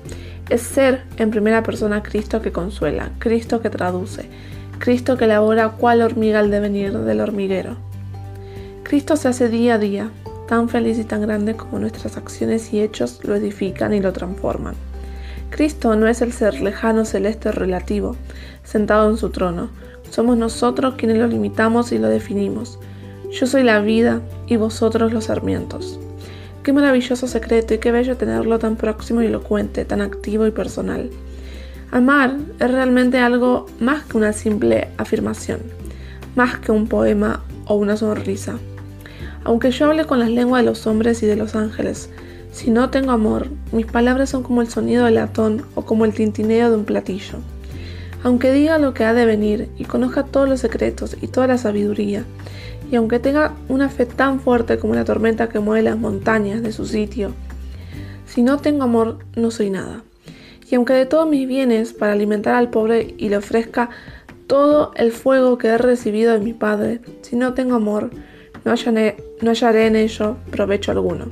Es 0.48 0.62
ser 0.62 1.02
en 1.16 1.32
primera 1.32 1.64
persona 1.64 2.04
Cristo 2.04 2.40
que 2.42 2.52
consuela, 2.52 3.10
Cristo 3.18 3.60
que 3.60 3.70
traduce, 3.70 4.28
Cristo 4.78 5.16
que 5.16 5.24
elabora 5.24 5.70
cuál 5.70 6.00
hormiga 6.00 6.38
al 6.38 6.52
devenir 6.52 6.96
del 6.96 7.22
hormiguero. 7.22 7.76
Cristo 8.84 9.16
se 9.16 9.26
hace 9.26 9.48
día 9.48 9.74
a 9.74 9.78
día, 9.78 10.10
tan 10.46 10.68
feliz 10.68 10.96
y 11.00 11.04
tan 11.04 11.22
grande 11.22 11.56
como 11.56 11.80
nuestras 11.80 12.16
acciones 12.16 12.72
y 12.72 12.82
hechos 12.82 13.18
lo 13.24 13.34
edifican 13.34 13.92
y 13.94 14.00
lo 14.00 14.12
transforman. 14.12 14.76
Cristo 15.50 15.96
no 15.96 16.06
es 16.06 16.22
el 16.22 16.32
ser 16.32 16.60
lejano, 16.60 17.04
celeste 17.04 17.48
o 17.48 17.52
relativo, 17.52 18.14
sentado 18.62 19.10
en 19.10 19.16
su 19.16 19.30
trono. 19.30 19.70
Somos 20.14 20.36
nosotros 20.36 20.94
quienes 20.96 21.18
lo 21.18 21.26
limitamos 21.26 21.90
y 21.90 21.98
lo 21.98 22.08
definimos. 22.08 22.78
Yo 23.32 23.48
soy 23.48 23.64
la 23.64 23.80
vida 23.80 24.20
y 24.46 24.54
vosotros 24.54 25.12
los 25.12 25.24
sarmientos. 25.24 25.98
Qué 26.62 26.72
maravilloso 26.72 27.26
secreto 27.26 27.74
y 27.74 27.78
qué 27.78 27.90
bello 27.90 28.16
tenerlo 28.16 28.60
tan 28.60 28.76
próximo 28.76 29.22
y 29.22 29.26
elocuente, 29.26 29.84
tan 29.84 30.00
activo 30.00 30.46
y 30.46 30.52
personal. 30.52 31.10
Amar 31.90 32.36
es 32.60 32.70
realmente 32.70 33.18
algo 33.18 33.66
más 33.80 34.04
que 34.04 34.16
una 34.16 34.32
simple 34.32 34.86
afirmación, 34.98 35.58
más 36.36 36.58
que 36.58 36.70
un 36.70 36.86
poema 36.86 37.42
o 37.66 37.74
una 37.74 37.96
sonrisa. 37.96 38.60
Aunque 39.42 39.72
yo 39.72 39.86
hable 39.86 40.04
con 40.04 40.20
las 40.20 40.30
lenguas 40.30 40.62
de 40.62 40.70
los 40.70 40.86
hombres 40.86 41.24
y 41.24 41.26
de 41.26 41.34
los 41.34 41.56
ángeles, 41.56 42.08
si 42.52 42.70
no 42.70 42.88
tengo 42.88 43.10
amor, 43.10 43.48
mis 43.72 43.86
palabras 43.86 44.30
son 44.30 44.44
como 44.44 44.62
el 44.62 44.68
sonido 44.68 45.06
del 45.06 45.16
latón 45.16 45.64
o 45.74 45.84
como 45.84 46.04
el 46.04 46.14
tintineo 46.14 46.70
de 46.70 46.76
un 46.76 46.84
platillo. 46.84 47.40
Aunque 48.24 48.52
diga 48.52 48.78
lo 48.78 48.94
que 48.94 49.04
ha 49.04 49.12
de 49.12 49.26
venir 49.26 49.68
y 49.76 49.84
conozca 49.84 50.24
todos 50.24 50.48
los 50.48 50.58
secretos 50.58 51.16
y 51.20 51.28
toda 51.28 51.46
la 51.46 51.58
sabiduría, 51.58 52.24
y 52.90 52.96
aunque 52.96 53.18
tenga 53.18 53.52
una 53.68 53.90
fe 53.90 54.06
tan 54.06 54.40
fuerte 54.40 54.78
como 54.78 54.94
la 54.94 55.04
tormenta 55.04 55.50
que 55.50 55.58
mueve 55.58 55.82
las 55.82 55.98
montañas 55.98 56.62
de 56.62 56.72
su 56.72 56.86
sitio, 56.86 57.32
si 58.26 58.42
no 58.42 58.56
tengo 58.58 58.84
amor, 58.84 59.18
no 59.36 59.50
soy 59.50 59.68
nada. 59.68 60.02
Y 60.70 60.74
aunque 60.74 60.94
de 60.94 61.04
todos 61.04 61.28
mis 61.28 61.46
bienes 61.46 61.92
para 61.92 62.12
alimentar 62.12 62.54
al 62.54 62.70
pobre 62.70 63.14
y 63.18 63.28
le 63.28 63.36
ofrezca 63.36 63.90
todo 64.46 64.92
el 64.96 65.12
fuego 65.12 65.58
que 65.58 65.68
he 65.68 65.78
recibido 65.78 66.32
de 66.32 66.40
mi 66.40 66.54
Padre, 66.54 67.00
si 67.20 67.36
no 67.36 67.52
tengo 67.52 67.76
amor, 67.76 68.10
no 68.64 68.72
hallaré, 68.72 69.18
no 69.42 69.50
hallaré 69.50 69.86
en 69.86 69.96
ello 69.96 70.38
provecho 70.50 70.92
alguno. 70.92 71.26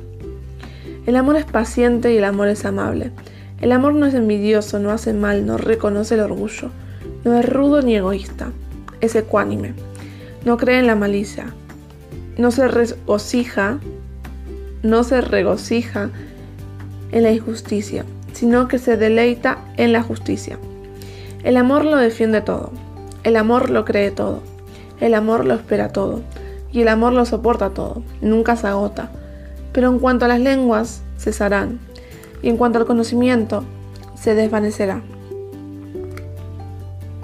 El 1.07 1.17
amor 1.17 1.37
es 1.37 1.47
paciente 1.47 2.13
y 2.13 2.19
el 2.19 2.25
amor 2.25 2.49
es 2.49 2.67
amable. 2.67 3.13
El 3.63 3.73
amor 3.73 3.95
no 3.95 4.05
es 4.05 4.13
envidioso, 4.13 4.79
no 4.79 4.91
hace 4.91 5.15
mal, 5.15 5.47
no 5.47 5.57
reconoce 5.57 6.15
el 6.15 6.21
orgullo, 6.21 6.71
no 7.25 7.39
es 7.39 7.49
rudo 7.49 7.83
ni 7.83 7.97
egoísta, 7.97 8.51
es 9.01 9.15
ecuánime. 9.15 9.75
No 10.45 10.57
cree 10.57 10.79
en 10.79 10.87
la 10.87 10.97
malicia, 10.97 11.55
no 12.37 12.51
se 12.51 12.67
regocija, 12.69 13.79
no 14.83 15.05
se 15.05 15.21
regocija 15.21 16.11
en 17.13 17.23
la 17.23 17.31
injusticia, 17.31 18.05
sino 18.33 18.69
que 18.69 18.79
se 18.79 18.97
deleita 18.97 19.59
en 19.77 19.93
la 19.93 20.03
justicia. 20.03 20.59
El 21.45 21.57
amor 21.57 21.85
lo 21.85 21.97
defiende 21.97 22.41
todo, 22.41 22.73
el 23.23 23.37
amor 23.37 23.71
lo 23.71 23.85
cree 23.85 24.11
todo, 24.11 24.43
el 25.01 25.15
amor 25.15 25.45
lo 25.45 25.55
espera 25.55 25.89
todo, 25.91 26.23
y 26.73 26.83
el 26.83 26.89
amor 26.89 27.13
lo 27.13 27.25
soporta 27.25 27.71
todo, 27.71 28.03
nunca 28.21 28.57
se 28.57 28.67
agota. 28.67 29.11
Pero 29.73 29.89
en 29.89 29.99
cuanto 29.99 30.25
a 30.25 30.29
las 30.29 30.41
lenguas, 30.41 31.03
cesarán, 31.19 31.79
y 32.43 32.49
en 32.49 32.57
cuanto 32.57 32.79
al 32.79 32.87
conocimiento, 32.87 33.65
se 34.15 34.35
desvanecerá. 34.35 35.03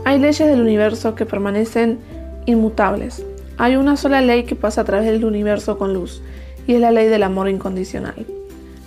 Hay 0.08 0.18
leyes 0.18 0.48
del 0.48 0.62
universo 0.62 1.14
que 1.14 1.26
permanecen 1.26 1.98
inmutables. 2.46 3.22
Hay 3.58 3.76
una 3.76 3.94
sola 3.98 4.22
ley 4.22 4.44
que 4.44 4.56
pasa 4.56 4.80
a 4.80 4.84
través 4.84 5.04
del 5.04 5.22
universo 5.22 5.76
con 5.76 5.92
luz, 5.92 6.22
y 6.66 6.72
es 6.72 6.80
la 6.80 6.92
ley 6.92 7.08
del 7.08 7.24
amor 7.24 7.50
incondicional. 7.50 8.24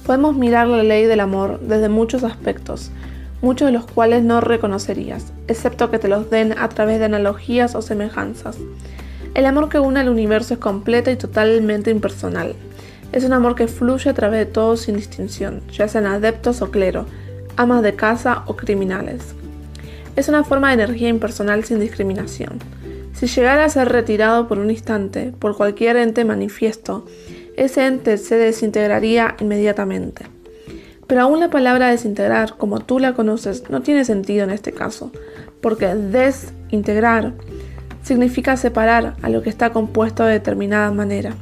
Podemos 0.04 0.36
mirar 0.36 0.66
la 0.66 0.82
ley 0.82 1.06
del 1.06 1.20
amor 1.20 1.60
desde 1.60 1.90
muchos 1.90 2.24
aspectos, 2.24 2.90
muchos 3.44 3.68
de 3.68 3.72
los 3.72 3.86
cuales 3.86 4.24
no 4.24 4.42
reconocerías, 4.42 5.32
excepto 5.48 5.92
que 5.92 6.00
te 6.00 6.08
los 6.08 6.32
den 6.32 6.58
a 6.58 6.70
través 6.70 6.98
de 6.98 7.06
analogías 7.06 7.76
o 7.76 7.84
semejanzas. 7.84 8.58
El 9.36 9.46
amor 9.46 9.70
que 9.70 9.80
une 9.80 10.00
al 10.00 10.10
universo 10.10 10.56
es 10.56 10.60
completo 10.60 11.12
y 11.12 11.18
totalmente 11.18 11.92
impersonal. 11.92 12.56
Es 13.12 13.26
un 13.26 13.34
amor 13.34 13.54
que 13.54 13.68
fluye 13.68 14.10
a 14.10 14.16
través 14.16 14.40
de 14.40 14.52
todos 14.52 14.80
sin 14.80 14.96
distinción, 14.96 15.62
ya 15.72 15.88
sean 15.88 16.08
adeptos 16.08 16.64
o 16.64 16.72
clero, 16.72 17.06
amas 17.58 17.84
de 17.84 17.94
casa 17.94 18.42
o 18.48 18.56
criminales. 18.56 19.36
Es 20.16 20.28
una 20.28 20.44
forma 20.44 20.68
de 20.68 20.84
energía 20.84 21.10
impersonal 21.10 21.64
sin 21.64 21.80
discriminación. 21.80 22.60
Si 23.14 23.28
llegara 23.28 23.66
a 23.66 23.70
ser 23.70 23.90
retirado 23.90 24.48
por 24.48 24.60
un 24.60 24.70
instante 24.70 25.34
por 25.38 25.56
cualquier 25.56 25.96
ente 25.98 26.26
manifiesto, 26.26 27.06
ese 27.56 27.86
ente 27.86 28.18
se 28.18 28.36
desintegraría 28.36 29.36
inmediatamente. 29.40 30.26
Pero 31.08 31.22
aún 31.22 31.40
la 31.40 31.50
palabra 31.50 31.90
desintegrar, 31.90 32.58
como 32.58 32.80
tú 32.80 32.98
la 32.98 33.14
conoces, 33.14 33.70
no 33.70 33.82
tiene 33.82 34.06
sentido 34.06 34.44
en 34.44 34.50
este 34.50 34.72
caso, 34.72 35.12
porque 35.62 35.94
desintegrar 35.94 37.34
significa 38.02 38.58
separar 38.58 39.16
a 39.22 39.30
lo 39.30 39.42
que 39.42 39.50
está 39.50 39.72
compuesto 39.72 40.24
de 40.24 40.34
determinada 40.34 40.92
manera, 40.92 41.36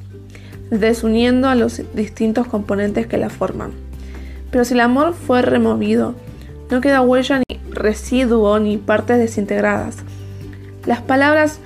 desuniendo 0.71 1.47
a 1.47 1.55
los 1.55 1.81
distintos 1.93 2.47
componentes 2.47 3.07
que 3.07 3.17
la 3.17 3.29
forman. 3.29 3.71
Pero 4.51 4.65
si 4.65 4.73
el 4.73 4.81
amor 4.81 5.13
fue 5.13 5.41
removido, 5.41 6.15
no 6.69 6.81
queda 6.81 7.01
huella 7.01 7.39
ni 7.39 7.59
residuo 7.71 8.59
ni 8.59 8.77
partes 8.77 9.17
desintegradas. 9.17 9.97
Las 10.85 11.01
palabras 11.01 11.59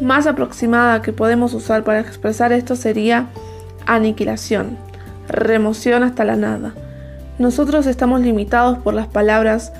más 0.00 0.26
aproximada 0.26 1.02
que 1.02 1.12
podemos 1.12 1.54
usar 1.54 1.84
para 1.84 2.00
expresar 2.00 2.52
esto 2.52 2.76
sería 2.76 3.28
aniquilación, 3.86 4.76
remoción 5.28 6.02
hasta 6.02 6.24
la 6.24 6.36
nada. 6.36 6.74
Nosotros 7.38 7.86
estamos 7.86 8.20
limitados 8.20 8.78
por 8.78 8.94
las 8.94 9.06
palabras 9.06 9.72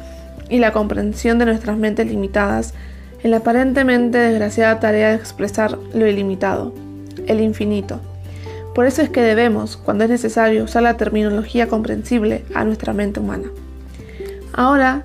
y 0.49 0.59
la 0.59 0.73
comprensión 0.73 1.39
de 1.39 1.47
nuestras 1.47 1.77
mentes 1.77 2.07
limitadas 2.07 2.75
en 3.23 3.31
la 3.31 3.39
aparentemente 3.39 4.19
desgraciada 4.19 4.81
tarea 4.81 5.11
de 5.11 5.17
expresar 5.17 5.79
lo 5.95 6.07
ilimitado, 6.07 6.75
el 7.27 7.41
infinito. 7.41 8.01
Por 8.75 8.87
eso 8.87 9.03
es 9.03 9.09
que 9.09 9.23
debemos, 9.23 9.77
cuando 9.77 10.05
es 10.05 10.11
necesario, 10.11 10.65
usar 10.65 10.83
la 10.83 10.97
terminología 10.97 11.69
comprensible 11.69 12.45
a 12.55 12.65
nuestra 12.65 12.93
mente 12.93 13.21
humana. 13.21 13.49
Ahora, 14.57 15.03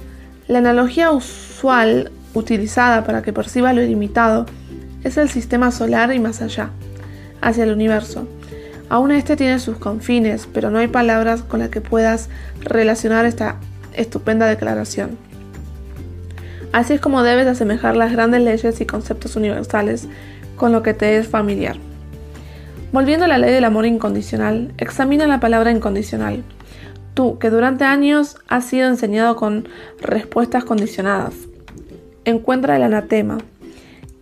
la 0.48 0.60
analogía 0.60 1.12
usual 1.12 2.12
utilizada 2.36 3.04
para 3.04 3.24
que 3.24 3.34
perciba 3.34 3.74
lo 3.74 3.82
ilimitado 3.82 4.46
es 5.04 5.18
el 5.18 5.28
sistema 5.28 5.72
solar 5.72 6.14
y 6.14 6.20
más 6.20 6.44
allá, 6.44 6.70
hacia 7.42 7.64
el 7.64 7.74
universo. 7.74 8.28
Aún 8.90 9.12
este 9.12 9.36
tiene 9.36 9.60
sus 9.60 9.78
confines, 9.78 10.48
pero 10.54 10.70
no 10.70 10.78
hay 10.78 10.88
palabras 10.88 11.42
con 11.42 11.62
las 11.62 11.70
que 11.70 11.82
puedas 11.82 12.30
relacionar 12.62 13.26
esta 13.26 13.56
estupenda 13.94 14.46
declaración. 14.46 15.18
Así 16.72 16.94
es 16.94 17.02
como 17.02 17.24
debes 17.24 17.48
asemejar 17.48 17.98
las 17.98 18.12
grandes 18.12 18.42
leyes 18.44 18.80
y 18.80 18.86
conceptos 18.86 19.36
universales 19.36 20.08
con 20.58 20.72
lo 20.72 20.84
que 20.84 20.94
te 20.94 21.18
es 21.18 21.28
familiar. 21.28 21.78
Volviendo 22.92 23.26
a 23.26 23.28
la 23.28 23.40
ley 23.40 23.52
del 23.52 23.66
amor 23.66 23.88
incondicional, 23.88 24.74
examina 24.78 25.26
la 25.26 25.40
palabra 25.40 25.72
incondicional. 25.72 26.44
Tú, 27.14 27.38
que 27.38 27.50
durante 27.50 27.84
años 27.84 28.38
has 28.48 28.66
sido 28.66 28.88
enseñado 28.88 29.36
con 29.36 29.68
respuestas 30.00 30.64
condicionadas, 30.64 31.34
encuentra 32.26 32.76
el 32.76 32.84
anatema, 32.84 33.38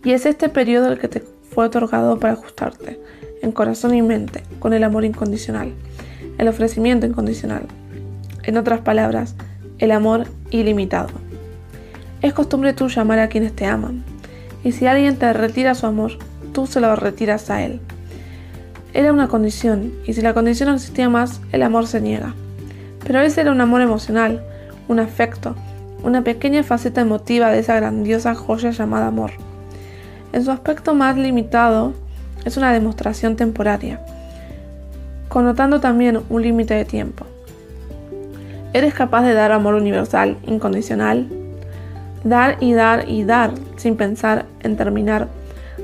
y 0.04 0.12
es 0.12 0.26
este 0.26 0.48
periodo 0.48 0.92
el 0.92 0.98
que 0.98 1.08
te 1.08 1.22
fue 1.50 1.66
otorgado 1.66 2.18
para 2.18 2.34
ajustarte, 2.34 3.00
en 3.42 3.52
corazón 3.52 3.94
y 3.94 4.02
mente, 4.02 4.42
con 4.58 4.72
el 4.72 4.84
amor 4.84 5.04
incondicional, 5.04 5.72
el 6.38 6.48
ofrecimiento 6.48 7.06
incondicional. 7.06 7.62
En 8.44 8.56
otras 8.56 8.80
palabras, 8.80 9.34
el 9.78 9.90
amor 9.90 10.26
ilimitado. 10.50 11.10
Es 12.22 12.32
costumbre 12.32 12.72
tú 12.72 12.88
llamar 12.88 13.18
a 13.20 13.28
quienes 13.28 13.54
te 13.54 13.66
aman, 13.66 14.02
y 14.64 14.72
si 14.72 14.86
alguien 14.86 15.16
te 15.16 15.32
retira 15.32 15.74
su 15.74 15.86
amor, 15.86 16.12
tú 16.52 16.66
se 16.66 16.80
lo 16.80 16.96
retiras 16.96 17.50
a 17.50 17.62
él. 17.62 17.80
Era 18.94 19.12
una 19.12 19.28
condición, 19.28 19.92
y 20.06 20.14
si 20.14 20.22
la 20.22 20.34
condición 20.34 20.70
no 20.70 20.74
existía 20.74 21.08
más, 21.08 21.40
el 21.52 21.62
amor 21.62 21.86
se 21.86 22.00
niega. 22.00 22.34
Pero 23.08 23.22
ese 23.22 23.40
era 23.40 23.50
un 23.50 23.60
amor 23.62 23.80
emocional, 23.80 24.42
un 24.86 25.00
afecto, 25.00 25.56
una 26.04 26.22
pequeña 26.22 26.62
faceta 26.62 27.00
emotiva 27.00 27.50
de 27.50 27.60
esa 27.60 27.74
grandiosa 27.74 28.34
joya 28.34 28.70
llamada 28.70 29.06
amor. 29.06 29.32
En 30.34 30.44
su 30.44 30.50
aspecto 30.50 30.94
más 30.94 31.16
limitado, 31.16 31.94
es 32.44 32.58
una 32.58 32.70
demostración 32.70 33.34
temporaria, 33.34 33.98
connotando 35.30 35.80
también 35.80 36.20
un 36.28 36.42
límite 36.42 36.74
de 36.74 36.84
tiempo. 36.84 37.24
¿Eres 38.74 38.92
capaz 38.92 39.22
de 39.22 39.32
dar 39.32 39.52
amor 39.52 39.74
universal, 39.74 40.36
incondicional? 40.46 41.28
Dar 42.24 42.58
y 42.60 42.74
dar 42.74 43.08
y 43.08 43.24
dar 43.24 43.52
sin 43.76 43.96
pensar 43.96 44.44
en 44.62 44.76
terminar, 44.76 45.28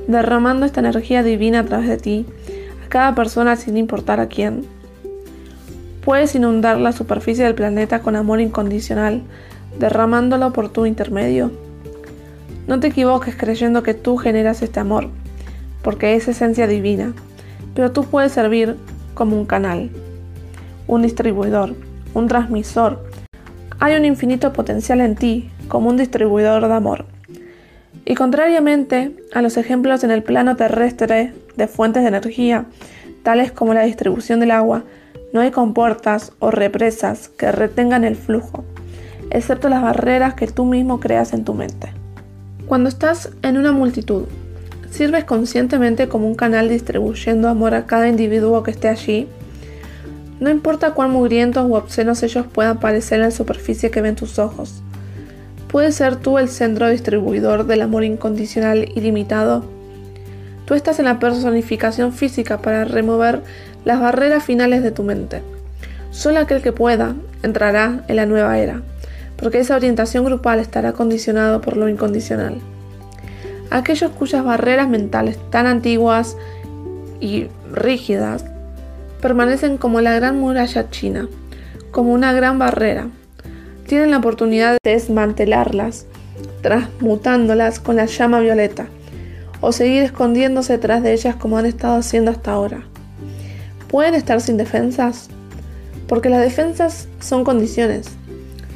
derramando 0.09 0.67
esta 0.67 0.81
energía 0.81 1.23
divina 1.23 1.61
a 1.61 1.65
través 1.65 1.89
de 1.89 1.97
ti, 1.97 2.27
a 2.85 2.89
cada 2.91 3.15
persona 3.15 3.57
sin 3.57 3.79
importar 3.79 4.21
a 4.21 4.27
quién. 4.27 4.74
Puedes 6.05 6.35
inundar 6.35 6.77
la 6.79 6.93
superficie 6.93 7.45
del 7.45 7.55
planeta 7.55 8.01
con 8.01 8.15
amor 8.15 8.41
incondicional, 8.41 9.23
derramándolo 9.79 10.53
por 10.53 10.71
tu 10.71 10.85
intermedio. 10.85 11.51
No 12.67 12.79
te 12.79 12.89
equivoques 12.89 13.37
creyendo 13.37 13.83
que 13.83 13.95
tú 13.95 14.19
generas 14.19 14.61
este 14.61 14.81
amor, 14.81 15.09
porque 15.83 16.15
es 16.15 16.29
esencia 16.29 16.67
divina, 16.67 17.15
pero 17.75 17.93
tú 17.93 18.05
puedes 18.05 18.33
servir 18.33 18.77
como 19.15 19.35
un 19.37 19.47
canal, 19.47 19.91
un 20.87 21.01
distribuidor, 21.01 21.75
un 22.13 22.29
transmisor. 22.29 23.03
Hay 23.81 23.97
un 23.97 24.05
infinito 24.05 24.53
potencial 24.53 25.01
en 25.01 25.17
ti 25.17 25.51
como 25.69 25.89
un 25.89 25.97
distribuidor 25.97 26.69
de 26.69 26.75
amor. 26.75 27.07
Y 28.05 28.15
contrariamente 28.15 29.17
a 29.33 29.41
los 29.41 29.57
ejemplos 29.57 30.05
en 30.05 30.11
el 30.11 30.23
plano 30.23 30.57
terrestre 30.57 31.33
de 31.57 31.67
fuentes 31.67 32.03
de 32.03 32.11
energía, 32.11 32.67
tales 33.23 33.53
como 33.53 33.73
la 33.73 33.85
distribución 33.85 34.41
del 34.41 34.51
agua, 34.51 34.85
no 35.35 35.41
hay 35.41 35.51
compuertas 35.51 36.33
o 36.39 36.53
represas 36.53 37.29
que 37.29 37.51
retengan 37.51 38.05
el 38.05 38.15
flujo, 38.15 38.65
excepto 39.31 39.69
las 39.69 39.83
barreras 39.83 40.35
que 40.35 40.47
tú 40.47 40.65
mismo 40.65 41.01
creas 41.01 41.33
en 41.33 41.45
tu 41.45 41.55
mente. 41.55 41.93
Cuando 42.67 42.89
estás 42.89 43.31
en 43.43 43.59
una 43.59 43.73
multitud, 43.73 44.27
sirves 44.91 45.25
conscientemente 45.25 46.09
como 46.09 46.29
un 46.29 46.37
canal 46.37 46.69
distribuyendo 46.69 47.49
amor 47.49 47.75
a 47.75 47.85
cada 47.85 48.09
individuo 48.09 48.63
que 48.63 48.71
esté 48.71 48.89
allí. 48.89 49.27
No 50.39 50.51
importa 50.51 50.93
cuán 50.93 51.11
mugrientos 51.11 51.69
u 51.69 51.75
obscenos 51.75 52.23
ellos 52.23 52.47
puedan 52.47 52.79
parecer 52.79 53.19
en 53.19 53.25
la 53.25 53.31
superficie 53.33 53.91
que 53.91 54.03
ven 54.03 54.15
tus 54.15 54.39
ojos. 54.39 54.83
¿Puedes 55.67 55.97
ser 55.97 56.15
tú 56.15 56.39
el 56.39 56.49
centro 56.49 56.89
distribuidor 56.89 57.67
del 57.67 57.83
amor 57.83 58.05
incondicional 58.05 58.89
ilimitado? 58.95 59.65
Tú 60.65 60.75
estás 60.75 61.01
en 61.01 61.07
la 61.07 61.19
personificación 61.19 62.13
física 62.13 62.59
para 62.59 62.85
remover 62.85 63.43
las 63.85 64.01
barreras 64.01 64.45
finales 64.45 64.83
de 64.83 64.91
tu 64.91 65.03
mente. 65.03 65.43
Solo 66.11 66.41
aquel 66.41 66.63
que 66.63 66.73
pueda 66.73 67.15
entrará 67.43 68.05
en 68.09 68.17
la 68.17 68.27
nueva 68.27 68.59
era, 68.59 68.83
porque 69.37 69.59
esa 69.59 69.77
orientación 69.77 70.25
grupal 70.25 70.61
estará 70.61 70.93
condicionado 70.93 71.61
por 71.61 71.77
lo 71.77 71.89
incondicional. 71.89 72.59
Aquellos 73.71 74.13
cuyas 74.13 74.45
barreras 74.45 74.89
mentales 74.89 75.39
tan 75.51 75.67
antiguas 75.67 76.37
y 77.21 77.49
rígidas 77.73 78.45
permanecen 79.21 79.79
como 79.79 80.01
la 80.01 80.15
gran 80.15 80.39
muralla 80.39 80.91
china, 80.91 81.29
como 81.91 82.13
una 82.13 82.33
gran 82.33 82.59
barrera, 82.59 83.09
tienen 83.87 84.11
la 84.11 84.19
oportunidad 84.19 84.77
de 84.83 84.93
desmantelarlas, 84.93 86.07
transmutándolas 86.63 87.81
con 87.81 87.97
la 87.97 88.07
llama 88.07 88.41
violeta, 88.41 88.87
o 89.61 89.73
seguir 89.73 90.03
escondiéndose 90.03 90.75
detrás 90.75 91.03
de 91.03 91.13
ellas 91.13 91.37
como 91.37 91.59
han 91.59 91.67
estado 91.67 91.97
haciendo 91.97 92.31
hasta 92.31 92.53
ahora. 92.53 92.85
¿Pueden 93.95 94.17
estar 94.17 94.41
sin 94.41 94.57
defensas? 94.57 95.29
Porque 96.09 96.29
las 96.29 96.41
defensas 96.41 97.07
son 97.21 97.45
condiciones, 97.45 98.09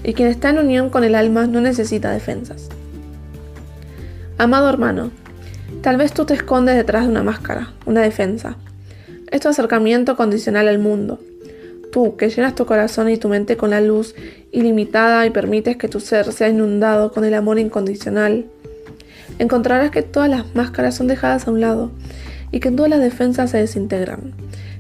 y 0.05 0.15
quien 0.15 0.29
está 0.29 0.51
en 0.51 0.59
unión 0.59 0.91
con 0.91 1.03
el 1.03 1.17
alma 1.17 1.49
no 1.49 1.61
necesita 1.61 2.13
defensas. 2.13 2.69
Amado 4.39 4.69
hermano, 4.69 5.11
tal 5.83 5.97
vez 5.97 6.13
tú 6.13 6.25
te 6.25 6.35
escondes 6.35 6.77
detrás 6.77 7.03
de 7.03 7.11
una 7.11 7.25
máscara, 7.25 7.73
una 7.85 8.01
defensa. 8.01 8.59
Es 9.33 9.41
tu 9.41 9.49
acercamiento 9.49 10.17
condicional 10.17 10.69
al 10.69 10.79
mundo, 10.79 11.19
Tú, 11.91 12.17
que 12.17 12.31
llenas 12.31 12.55
tu 12.55 12.65
corazón 12.65 13.11
y 13.11 13.17
tu 13.17 13.29
mente 13.29 13.57
con 13.57 13.71
la 13.71 13.81
luz 13.81 14.15
ilimitada 14.53 15.27
y 15.27 15.31
permites 15.31 15.77
que 15.79 15.89
tu 15.89 15.99
ser 15.99 16.33
sea 16.33 16.49
inundado 16.49 17.11
con 17.11 17.25
el 17.25 17.35
amor 17.35 17.59
incondicional, 17.59 18.47
encontrarás 19.41 19.91
que 19.91 20.03
todas 20.03 20.31
las 20.31 20.55
máscaras 20.55 20.95
son 20.95 21.09
dejadas 21.09 21.49
a 21.49 21.51
un 21.51 21.61
lado 21.61 21.91
y 22.53 22.61
que 22.61 22.71
todas 22.71 22.91
las 22.91 23.01
defensas 23.01 23.51
se 23.51 23.59
desintegran, 23.59 24.33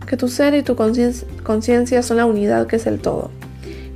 que 0.09 0.17
tu 0.17 0.29
ser 0.29 0.55
y 0.55 0.63
tu 0.63 0.75
conciencia 0.75 2.03
son 2.03 2.17
la 2.17 2.27
unidad 2.27 2.67
que 2.67 2.77
es 2.77 2.87
el 2.87 2.99
todo 2.99 3.31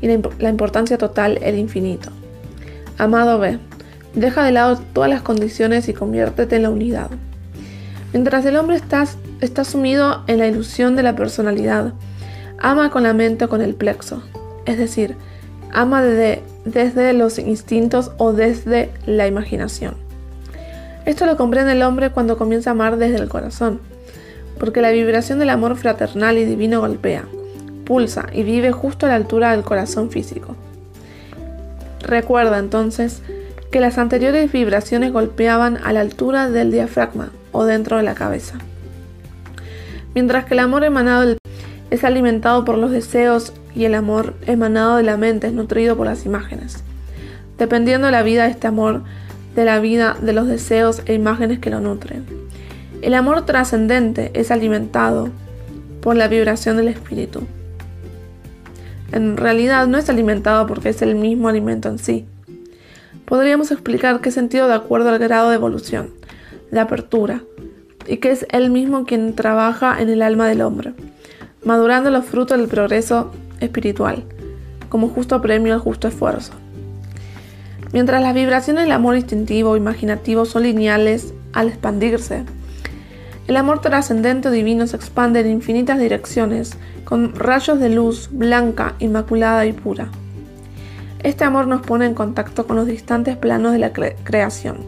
y 0.03 0.09
la, 0.09 0.49
importancia 0.51 0.99
total 0.99 1.39
el 1.43 1.57
infinito. 1.57 2.11
Amado 2.99 3.39
ve, 3.39 3.59
deja 4.15 4.45
de 4.45 4.53
lado 4.53 4.79
todas 4.93 5.09
las 5.09 5.23
condiciones 5.23 5.89
y 5.89 5.95
conviértete 5.95 6.57
en 6.57 6.63
la 6.63 6.71
unidad. 6.71 7.09
Mientras 8.13 8.45
el 8.45 8.57
hombre 8.57 8.77
está, 8.77 9.07
está 9.41 9.65
sumido 9.65 10.23
en 10.27 10.39
la 10.39 10.49
ilusión 10.49 10.97
de 10.97 11.03
la 11.03 11.17
personalidad, 11.17 11.95
Ama 12.65 12.91
con 12.91 13.03
la 13.03 13.13
mente 13.13 13.47
o 13.47 13.49
con 13.49 13.61
el 13.61 13.75
plexo, 13.75 14.23
es 14.67 14.79
decir, 14.79 15.17
ama 15.73 16.01
desde, 16.01 17.13
los 17.13 17.41
instintos 17.41 18.13
o 18.19 18.33
desde 18.33 18.93
la 19.05 19.27
imaginación. 19.27 19.97
Esto 21.05 21.27
lo 21.27 21.37
comprende 21.37 21.73
el 21.73 21.83
hombre 21.83 22.11
cuando 22.11 22.39
comienza 22.39 22.71
a 22.71 22.75
amar 22.75 22.99
desde 22.99 23.17
el 23.17 23.29
corazón, 23.29 23.81
porque 24.59 24.81
la 24.81 24.91
vibración 24.91 25.39
del 25.39 25.51
amor 25.51 25.77
fraternal 25.77 26.39
y 26.39 26.45
divino 26.45 26.81
golpea, 26.81 27.25
pulsa 27.85 28.27
y 28.33 28.43
vive 28.43 28.73
justo 28.73 29.07
a 29.07 29.11
la 29.11 29.17
altura 29.17 29.53
del 29.53 29.65
corazón 29.65 30.11
físico. 30.11 30.57
Recuerda 32.01 32.59
entonces 32.59 33.23
que 33.71 33.81
las 33.81 33.99
anteriores 33.99 34.53
vibraciones 34.53 35.13
golpeaban 35.13 35.79
a 35.83 35.93
la 35.93 36.01
altura 36.01 36.51
del 36.51 36.71
diafragma 36.71 37.31
o 37.53 37.65
dentro 37.65 37.97
de 37.97 38.03
la 38.03 38.15
cabeza, 38.15 38.59
mientras 40.15 40.45
que 40.45 40.55
el 40.55 40.61
amor 40.61 40.85
emanado 40.85 41.37
es 41.91 42.05
alimentado 42.05 42.65
por 42.65 42.79
los 42.79 42.91
deseos 42.91 43.53
y 43.75 43.85
el 43.85 43.95
amor 43.95 44.35
emanado 44.47 44.97
de 44.97 45.03
la 45.03 45.17
mente 45.17 45.47
es 45.47 45.53
nutrido 45.53 45.97
por 45.97 46.07
las 46.07 46.27
imágenes. 46.27 46.83
Dependiendo 47.59 48.07
de 48.07 48.13
la 48.13 48.23
vida 48.23 48.45
de 48.45 48.51
este 48.51 48.67
amor, 48.67 49.03
de 49.55 49.65
la 49.65 49.79
vida 49.79 50.17
de 50.21 50.33
los 50.33 50.47
deseos 50.47 51.03
e 51.07 51.15
imágenes 51.15 51.59
que 51.59 51.71
lo 51.71 51.81
nutren. 51.81 52.42
El 53.03 53.13
amor 53.13 53.45
trascendente 53.45 54.31
es 54.33 54.51
alimentado 54.51 55.29
por 56.01 56.17
la 56.17 56.29
vibración 56.29 56.79
del 56.79 56.89
espíritu. 56.89 57.43
En 59.13 59.37
realidad 59.37 59.87
no 59.87 59.99
es 59.99 60.09
alimentado 60.09 60.67
porque 60.67 60.89
es 60.89 61.03
el 61.03 61.15
mismo 61.15 61.49
alimento 61.49 61.91
en 61.91 61.99
sí. 61.99 62.25
Podríamos 63.27 63.71
explicar 63.71 64.23
qué 64.23 64.31
sentido 64.31 64.69
de 64.69 64.75
acuerdo 64.75 65.11
al 65.11 65.19
grado 65.19 65.51
de 65.51 65.57
evolución, 65.57 66.09
de 66.71 66.81
apertura, 66.81 67.43
y 68.07 68.17
que 68.17 68.31
es 68.31 68.47
él 68.51 68.71
mismo 68.71 69.05
quien 69.05 69.35
trabaja 69.35 70.01
en 70.01 70.09
el 70.09 70.23
alma 70.23 70.49
del 70.49 70.63
hombre 70.63 70.95
madurando 71.65 72.11
los 72.11 72.25
frutos 72.25 72.59
del 72.59 72.69
progreso 72.69 73.31
espiritual, 73.61 74.25
como 74.89 75.09
justo 75.09 75.41
premio 75.41 75.75
al 75.75 75.81
justo 75.81 76.09
esfuerzo. 76.09 76.53
Mientras 77.93 78.23
las 78.23 78.35
vibraciones 78.35 78.85
del 78.85 78.93
amor 78.93 79.17
instintivo 79.17 79.71
o 79.71 79.77
imaginativo 79.77 80.45
son 80.45 80.65
lineales 80.65 81.35
al 81.53 81.69
expandirse, 81.69 82.45
el 83.49 83.57
amor 83.57 83.81
trascendente 83.81 84.51
divino 84.51 84.87
se 84.87 84.97
expande 84.97 85.41
en 85.41 85.51
infinitas 85.51 85.99
direcciones, 85.99 86.77
con 87.05 87.35
rayos 87.35 87.81
de 87.81 87.89
luz 87.89 88.29
blanca, 88.31 88.95
inmaculada 89.01 89.67
y 89.67 89.73
pura. 89.73 90.09
Este 91.23 91.45
amor 91.45 91.67
nos 91.67 91.83
pone 91.83 92.07
en 92.07 92.15
contacto 92.15 92.67
con 92.67 92.77
los 92.77 92.87
distantes 92.87 93.37
planos 93.37 93.73
de 93.73 93.79
la 93.79 93.93
creación, 93.93 94.79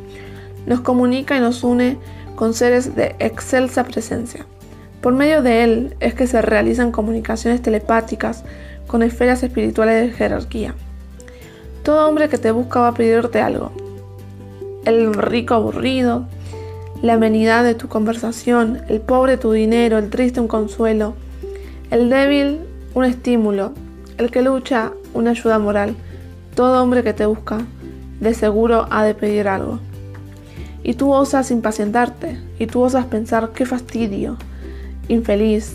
nos 0.66 0.80
comunica 0.80 1.36
y 1.36 1.40
nos 1.40 1.64
une 1.64 1.98
con 2.36 2.54
seres 2.54 2.94
de 2.94 3.16
excelsa 3.18 3.84
presencia. 3.84 4.46
Por 5.00 5.12
medio 5.14 5.42
de 5.42 5.64
él 5.64 5.96
es 6.00 6.14
que 6.14 6.26
se 6.26 6.40
realizan 6.40 6.92
comunicaciones 6.92 7.60
telepáticas 7.60 8.44
con 8.86 9.02
esferas 9.02 9.42
espirituales 9.42 10.06
de 10.06 10.16
jerarquía. 10.16 10.74
Todo 11.82 12.08
hombre 12.08 12.28
que 12.28 12.38
te 12.38 12.50
busca 12.50 12.80
va 12.80 12.88
a 12.88 12.94
pedirte 12.94 13.40
algo. 13.40 13.72
El 14.86 15.12
rico 15.12 15.54
aburrido, 15.54 16.26
la 17.04 17.14
amenidad 17.14 17.64
de 17.64 17.74
tu 17.74 17.86
conversación, 17.86 18.80
el 18.88 18.98
pobre 18.98 19.36
tu 19.36 19.52
dinero, 19.52 19.98
el 19.98 20.08
triste 20.08 20.40
un 20.40 20.48
consuelo, 20.48 21.12
el 21.90 22.08
débil 22.08 22.60
un 22.94 23.04
estímulo, 23.04 23.74
el 24.16 24.30
que 24.30 24.40
lucha 24.40 24.92
una 25.12 25.32
ayuda 25.32 25.58
moral. 25.58 25.96
Todo 26.54 26.82
hombre 26.82 27.02
que 27.04 27.12
te 27.12 27.26
busca 27.26 27.58
de 28.20 28.32
seguro 28.32 28.86
ha 28.90 29.04
de 29.04 29.14
pedir 29.14 29.48
algo. 29.48 29.80
Y 30.82 30.94
tú 30.94 31.12
osas 31.12 31.50
impacientarte, 31.50 32.40
y 32.58 32.68
tú 32.68 32.80
osas 32.80 33.04
pensar 33.04 33.50
qué 33.54 33.66
fastidio, 33.66 34.38
infeliz, 35.08 35.74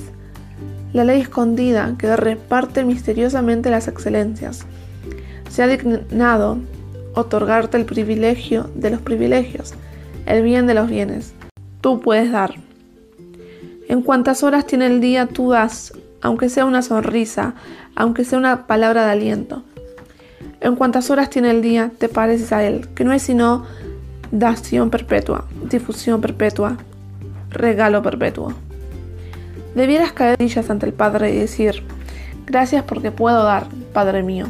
la 0.94 1.04
ley 1.04 1.22
escondida 1.22 1.94
que 2.00 2.16
reparte 2.16 2.84
misteriosamente 2.84 3.70
las 3.70 3.88
excelencias, 3.88 4.66
se 5.52 5.62
ha 5.62 5.68
dignado 5.68 6.58
otorgarte 7.14 7.78
el 7.78 7.86
privilegio 7.86 8.68
de 8.74 8.90
los 8.90 9.02
privilegios, 9.02 9.76
el 10.30 10.44
bien 10.44 10.68
de 10.68 10.76
los 10.76 10.90
bienes. 10.90 11.34
Tú 11.82 12.00
puedes 12.00 12.32
dar. 12.32 12.54
En 13.90 14.04
cuantas 14.04 14.44
horas 14.44 14.66
tiene 14.66 14.86
el 14.86 15.02
día, 15.02 15.26
tú 15.26 15.50
das, 15.50 15.92
aunque 16.22 16.50
sea 16.50 16.66
una 16.66 16.84
sonrisa, 16.84 17.56
aunque 17.96 18.24
sea 18.24 18.38
una 18.38 18.68
palabra 18.68 19.06
de 19.06 19.12
aliento. 19.12 19.64
En 20.62 20.76
cuantas 20.76 21.10
horas 21.10 21.30
tiene 21.30 21.50
el 21.50 21.62
día, 21.62 21.92
te 21.98 22.08
pareces 22.08 22.54
a 22.54 22.64
él, 22.64 22.88
que 22.94 23.04
no 23.04 23.12
es 23.12 23.24
sino 23.24 23.66
dación 24.32 24.92
perpetua, 24.92 25.46
difusión 25.70 26.22
perpetua, 26.22 26.78
regalo 27.50 28.04
perpetuo. 28.04 28.54
Debieras 29.74 30.12
caer 30.12 30.38
rodillas 30.38 30.70
ante 30.70 30.86
el 30.86 30.94
Padre 30.94 31.34
y 31.34 31.40
decir, 31.40 31.84
gracias 32.46 32.84
porque 32.84 33.12
puedo 33.12 33.44
dar, 33.44 33.68
Padre 33.94 34.22
mío. 34.22 34.46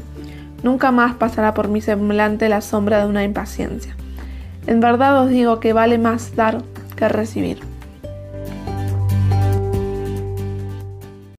Nunca 0.62 0.92
más 0.92 1.16
pasará 1.16 1.54
por 1.54 1.70
mi 1.70 1.80
semblante 1.80 2.50
la 2.50 2.60
sombra 2.60 3.00
de 3.00 3.06
una 3.06 3.24
impaciencia. 3.24 3.96
En 4.70 4.82
verdad 4.82 5.24
os 5.24 5.32
digo 5.32 5.60
que 5.60 5.74
vale 5.74 5.98
más 5.98 6.36
dar 6.36 6.62
que 6.96 7.10
recibir. 7.10 7.58